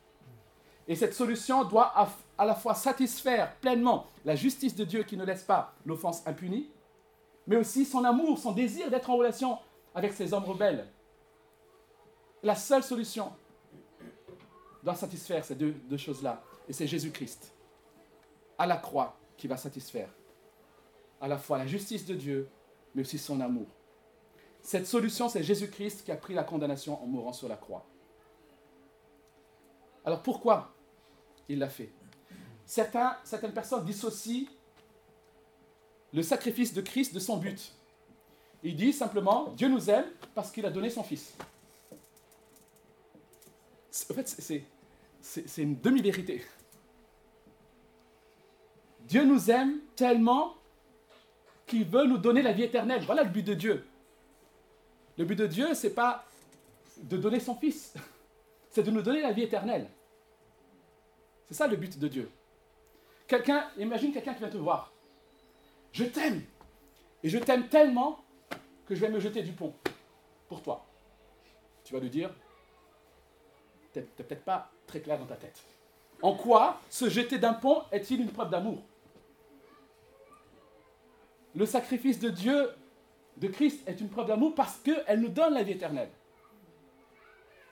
[0.88, 1.94] Et cette solution doit
[2.38, 6.70] à la fois satisfaire pleinement la justice de Dieu qui ne laisse pas l'offense impunie,
[7.48, 9.58] mais aussi son amour, son désir d'être en relation
[9.96, 10.88] avec ces hommes rebelles.
[12.42, 13.32] La seule solution
[14.84, 16.44] doit satisfaire ces deux, choses-là.
[16.68, 17.54] Et c'est Jésus-Christ,
[18.58, 20.10] à la croix, qui va satisfaire
[21.22, 22.50] à la fois la justice de Dieu,
[22.94, 23.68] mais aussi son amour.
[24.64, 27.86] Cette solution, c'est Jésus-Christ qui a pris la condamnation en mourant sur la croix.
[30.06, 30.74] Alors pourquoi
[31.50, 31.92] il l'a fait?
[32.66, 34.48] Certaines personnes dissocient
[36.14, 37.74] le sacrifice de Christ de son but.
[38.64, 41.34] Il dit simplement, Dieu nous aime parce qu'il a donné son Fils.
[44.10, 44.64] En fait,
[45.22, 46.46] c'est une demi-vérité.
[49.02, 50.56] Dieu nous aime tellement
[51.68, 53.04] qu'il veut nous donner la vie éternelle.
[53.06, 53.86] Voilà le but de Dieu.
[55.18, 56.26] Le but de Dieu, ce n'est pas
[56.98, 57.94] de donner son Fils,
[58.70, 59.90] c'est de nous donner la vie éternelle.
[61.48, 62.30] C'est ça le but de Dieu.
[63.28, 64.92] Quelqu'un, imagine quelqu'un qui vient te voir.
[65.92, 66.44] Je t'aime.
[67.24, 68.24] Et je t'aime tellement
[68.86, 69.74] que je vais me jeter du pont
[70.50, 70.86] pour toi.
[71.84, 72.30] Tu vas lui dire,
[73.94, 75.62] tu n'es peut-être pas très clair dans ta tête.
[76.22, 78.82] En quoi se jeter d'un pont est-il une preuve d'amour?
[81.56, 82.70] Le sacrifice de Dieu,
[83.38, 86.10] de Christ, est une preuve d'amour parce qu'elle nous donne la vie éternelle.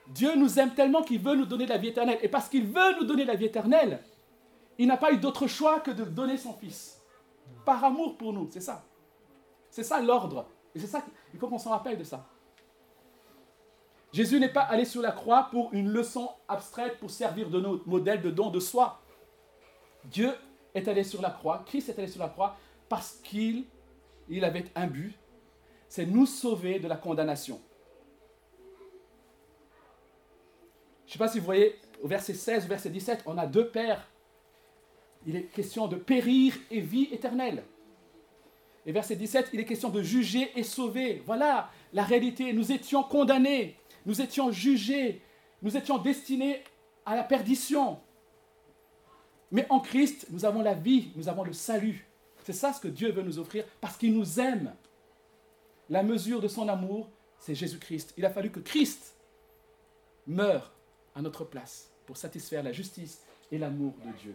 [0.08, 2.18] Dieu nous aime tellement qu'il veut nous donner la vie éternelle.
[2.22, 4.02] Et parce qu'il veut nous donner la vie éternelle,
[4.78, 7.00] il n'a pas eu d'autre choix que de donner son Fils.
[7.64, 8.84] Par amour pour nous, c'est ça.
[9.70, 10.46] C'est ça l'ordre.
[10.74, 12.26] Et c'est ça, il faut qu'on s'en rappelle de ça.
[14.12, 17.88] Jésus n'est pas allé sur la croix pour une leçon abstraite, pour servir de notre
[17.88, 19.00] modèle de don de soi.
[20.04, 20.34] Dieu
[20.74, 22.56] est allé sur la croix, Christ est allé sur la croix
[22.88, 23.64] parce qu'il
[24.28, 25.18] il avait un but,
[25.92, 27.60] c'est nous sauver de la condamnation.
[31.04, 33.46] Je ne sais pas si vous voyez, au verset 16, au verset 17, on a
[33.46, 34.08] deux pères.
[35.26, 37.62] Il est question de périr et vie éternelle.
[38.86, 41.22] Et verset 17, il est question de juger et sauver.
[41.26, 42.54] Voilà la réalité.
[42.54, 43.76] Nous étions condamnés,
[44.06, 45.20] nous étions jugés,
[45.60, 46.64] nous étions destinés
[47.04, 48.00] à la perdition.
[49.50, 52.06] Mais en Christ, nous avons la vie, nous avons le salut.
[52.44, 54.72] C'est ça ce que Dieu veut nous offrir parce qu'il nous aime.
[55.92, 58.14] La mesure de son amour, c'est Jésus-Christ.
[58.16, 59.14] Il a fallu que Christ
[60.26, 60.72] meure
[61.14, 64.34] à notre place pour satisfaire la justice et l'amour de Dieu.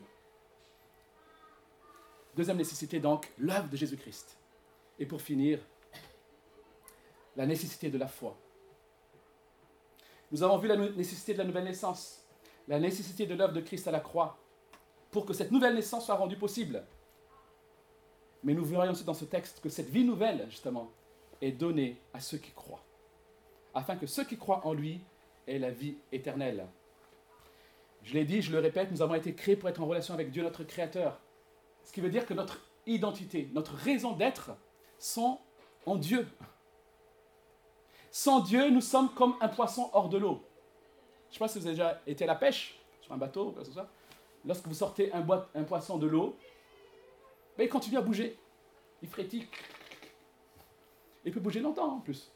[2.36, 4.38] Deuxième nécessité donc, l'œuvre de Jésus-Christ.
[5.00, 5.60] Et pour finir,
[7.36, 8.38] la nécessité de la foi.
[10.32, 12.24] Nous avons vu la nécessité de la nouvelle naissance,
[12.68, 14.38] la nécessité de l'œuvre de Christ à la croix,
[15.10, 16.86] pour que cette nouvelle naissance soit rendue possible.
[18.44, 20.92] Mais nous verrons aussi dans ce texte que cette vie nouvelle, justement,
[21.42, 22.84] est donné à ceux qui croient,
[23.74, 25.02] afin que ceux qui croient en lui
[25.48, 26.68] aient la vie éternelle.
[28.04, 30.32] Je l'ai dit, je le répète, nous avons été créés pour être en relation avec
[30.32, 31.20] Dieu, notre Créateur.
[31.84, 34.52] Ce qui veut dire que notre identité, notre raison d'être
[34.98, 35.40] sont
[35.86, 36.28] en Dieu.
[38.12, 40.44] Sans Dieu, nous sommes comme un poisson hors de l'eau.
[41.28, 43.54] Je ne sais pas si vous avez déjà été à la pêche sur un bateau,
[43.64, 43.90] ce soit.
[44.46, 46.38] Lorsque vous sortez un, poisson de l'eau,
[47.58, 48.38] ben, il continue à bouger.
[49.02, 49.48] Il frétille.
[51.28, 52.32] Il peut bouger longtemps en plus.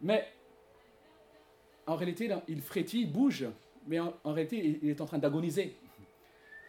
[0.00, 0.26] Mais
[1.86, 3.46] en réalité, il frétille, il bouge,
[3.86, 5.76] mais en, en réalité, il est en train d'agoniser.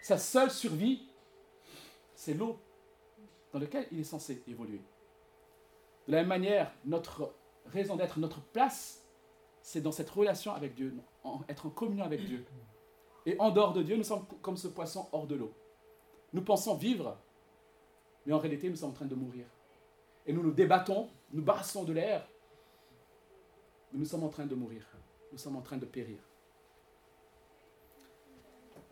[0.04, 1.08] Sa seule survie,
[2.14, 2.60] c'est l'eau
[3.51, 4.80] dans laquelle il est censé évoluer.
[6.08, 7.34] De la même manière, notre
[7.66, 9.04] raison d'être, notre place,
[9.64, 10.95] c'est dans cette relation avec Dieu,
[11.49, 12.45] être en communion avec Dieu.
[13.26, 15.51] Et en dehors de Dieu, nous sommes comme ce poisson hors de l'eau.
[16.32, 17.18] Nous pensons vivre,
[18.28, 19.47] mais en réalité, nous sommes en train de mourir.
[20.26, 22.28] Et nous nous débattons, nous brassons de l'air,
[23.91, 24.86] mais nous sommes en train de mourir.
[25.32, 26.19] Nous sommes en train de périr.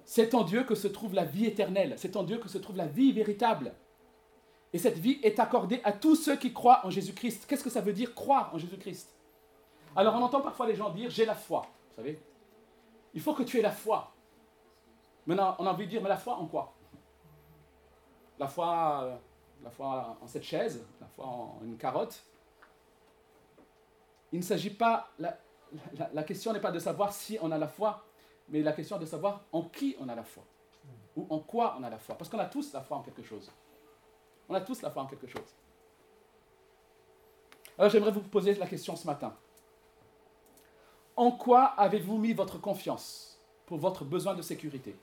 [0.05, 1.93] C'est en Dieu que se trouve la vie éternelle.
[1.97, 3.73] C'est en Dieu que se trouve la vie véritable.
[4.73, 7.45] Et cette vie est accordée à tous ceux qui croient en Jésus-Christ.
[7.47, 9.13] Qu'est-ce que ça veut dire croire en Jésus-Christ?
[9.95, 11.67] Alors on entend parfois les gens dire j'ai la foi.
[11.89, 12.21] Vous savez
[13.13, 14.13] Il faut que tu aies la foi.
[15.25, 16.73] Maintenant, on a envie de dire mais la foi en quoi?
[18.39, 19.17] La foi, euh,
[19.63, 22.23] la foi en cette chaise, la foi en une carotte.
[24.31, 25.37] Il ne s'agit pas, la,
[26.13, 28.03] la question n'est pas de savoir si on a la foi,
[28.49, 30.43] mais la question est de savoir en qui on a la foi.
[31.15, 32.15] Ou en quoi on a la foi.
[32.17, 33.51] Parce qu'on a tous la foi en quelque chose.
[34.47, 35.55] On a tous la foi en quelque chose.
[37.77, 39.35] Alors j'aimerais vous poser la question ce matin.
[41.15, 44.95] En quoi avez-vous mis votre confiance pour votre besoin de sécurité?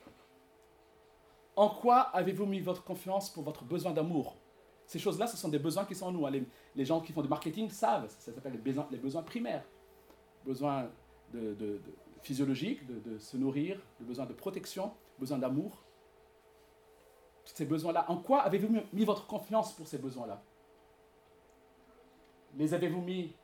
[1.55, 4.35] En quoi avez-vous mis votre confiance pour votre besoin d'amour?
[4.89, 6.25] Ces choses-là, ce sont des besoins qui sont en nous.
[6.75, 9.63] Les, gens qui font du marketing savent, ça s'appelle les besoins, les besoins primaires.
[10.43, 10.89] Besoins
[11.31, 11.79] de,
[12.23, 15.83] physiologiques, de, se nourrir, le besoin de protection, besoin d'amour.
[17.45, 20.41] Ces besoins-là En quoi avez-vous mis votre confiance pour ces besoins-là?
[22.55, 23.35] Les avez-vous mis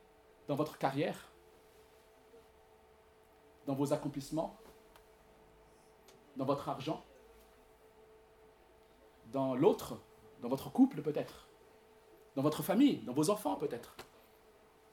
[0.48, 1.30] dans votre carrière?
[3.66, 4.56] Dans vos accomplissements?
[6.34, 7.04] Dans votre argent?
[9.30, 9.96] Dans l'autre?
[10.40, 11.48] Dans votre couple peut-être
[12.34, 13.96] Dans votre famille Dans vos enfants peut-être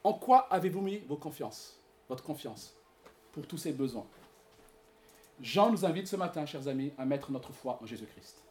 [0.04, 1.80] En quoi avez-vous mis vos confiances
[2.10, 2.76] Votre confiance
[3.32, 4.06] pour tous ces besoins?
[5.42, 8.44] Jean nous invite ce matin, chers amis, à mettre notre foi en Jésus-Christ.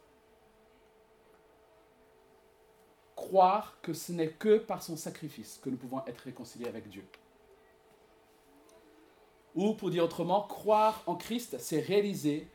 [3.33, 7.05] croire que ce n'est que par son sacrifice que nous pouvons être réconciliés avec Dieu.
[9.55, 12.47] Ou pour dire autrement, croire en Christ, c'est réaliser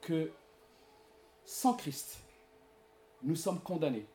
[0.00, 0.30] que
[1.44, 2.18] sans Christ,
[3.22, 4.06] nous sommes condamnés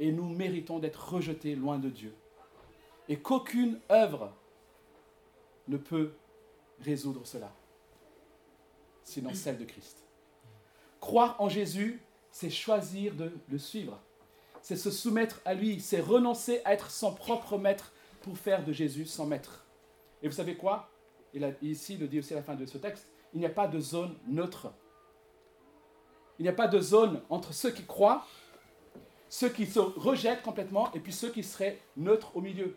[0.00, 2.14] et nous méritons d'être rejetés loin de Dieu.
[3.08, 4.32] Et qu'aucune œuvre
[5.66, 6.12] ne peut
[6.80, 7.52] résoudre cela,
[9.02, 10.04] sinon celle de Christ.
[11.00, 12.00] Croire en Jésus,
[12.30, 14.00] c'est choisir de le suivre
[14.62, 18.72] c'est se soumettre à lui, c'est renoncer à être son propre maître pour faire de
[18.72, 19.64] Jésus son maître.
[20.22, 20.90] Et vous savez quoi?
[21.32, 23.50] Il a, Ici, le dit aussi à la fin de ce texte, il n'y a
[23.50, 24.72] pas de zone neutre.
[26.38, 28.24] Il n'y a pas de zone entre ceux qui croient,
[29.28, 32.76] ceux qui se rejettent complètement, et puis ceux qui seraient neutres au milieu.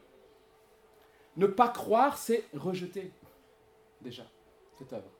[1.37, 3.11] Ne pas croire, c'est rejeter
[4.01, 4.25] déjà
[4.77, 5.11] cette œuvre.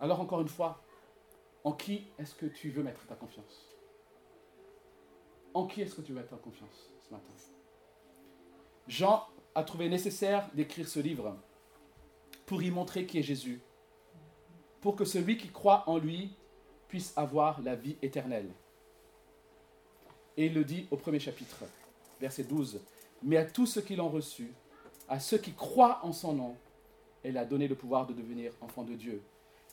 [0.00, 0.82] Alors encore une fois,
[1.62, 3.76] en qui est-ce que tu veux mettre ta confiance?
[5.52, 7.32] En qui est-ce que tu vas être en confiance ce matin?
[8.88, 11.36] Jean a trouvé nécessaire d'écrire ce livre
[12.46, 13.62] pour y montrer qui est Jésus,
[14.80, 16.36] pour que celui qui croit en lui
[16.94, 18.48] puisse avoir la vie éternelle.
[20.36, 21.64] Et il le dit au premier chapitre,
[22.20, 22.80] verset 12,
[23.24, 24.52] Mais à tous ceux qui l'ont reçu,
[25.08, 26.56] à ceux qui croient en son nom,
[27.24, 29.20] elle a donné le pouvoir de devenir enfant de Dieu.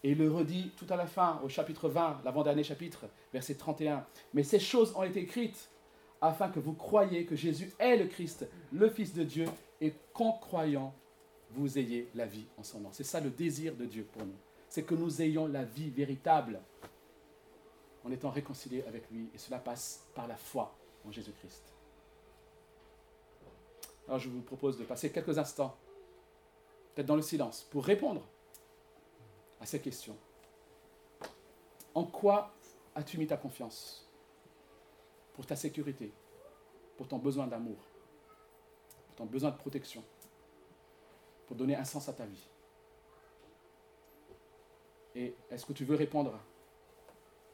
[0.04, 4.04] Et il le redit tout à la fin, au chapitre 20, l'avant-dernier chapitre, verset 31.
[4.34, 5.70] Mais ces choses ont été écrites
[6.22, 9.46] afin que vous croyiez que Jésus est le Christ, le Fils de Dieu,
[9.80, 10.92] et qu'en croyant,
[11.52, 12.90] vous ayez la vie en son nom.
[12.92, 14.40] C'est ça le désir de Dieu pour nous.
[14.70, 16.60] C'est que nous ayons la vie véritable
[18.04, 19.30] en étant réconciliés avec lui.
[19.34, 20.76] Et cela passe par la foi
[21.06, 21.64] en Jésus-Christ.
[24.08, 25.78] Alors je vous propose de passer quelques instants,
[26.94, 28.28] peut-être dans le silence, pour répondre
[29.60, 30.18] à ces questions.
[31.94, 32.54] En quoi
[32.96, 34.10] as-tu mis ta confiance
[35.34, 36.12] pour ta sécurité,
[36.98, 37.78] pour ton besoin d'amour,
[39.08, 40.04] pour ton besoin de protection,
[41.48, 42.48] pour donner un sens à ta vie?
[45.16, 46.38] Et est-ce que tu veux répondre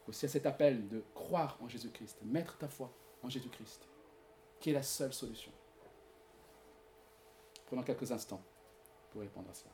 [0.08, 2.90] aussi à cet appel de croire en Jésus-Christ, mettre ta foi
[3.22, 3.86] en Jésus-Christ,
[4.60, 5.52] qui est la seule solution.
[7.66, 8.42] Prenons quelques instants
[9.10, 9.70] pour répondre à cela.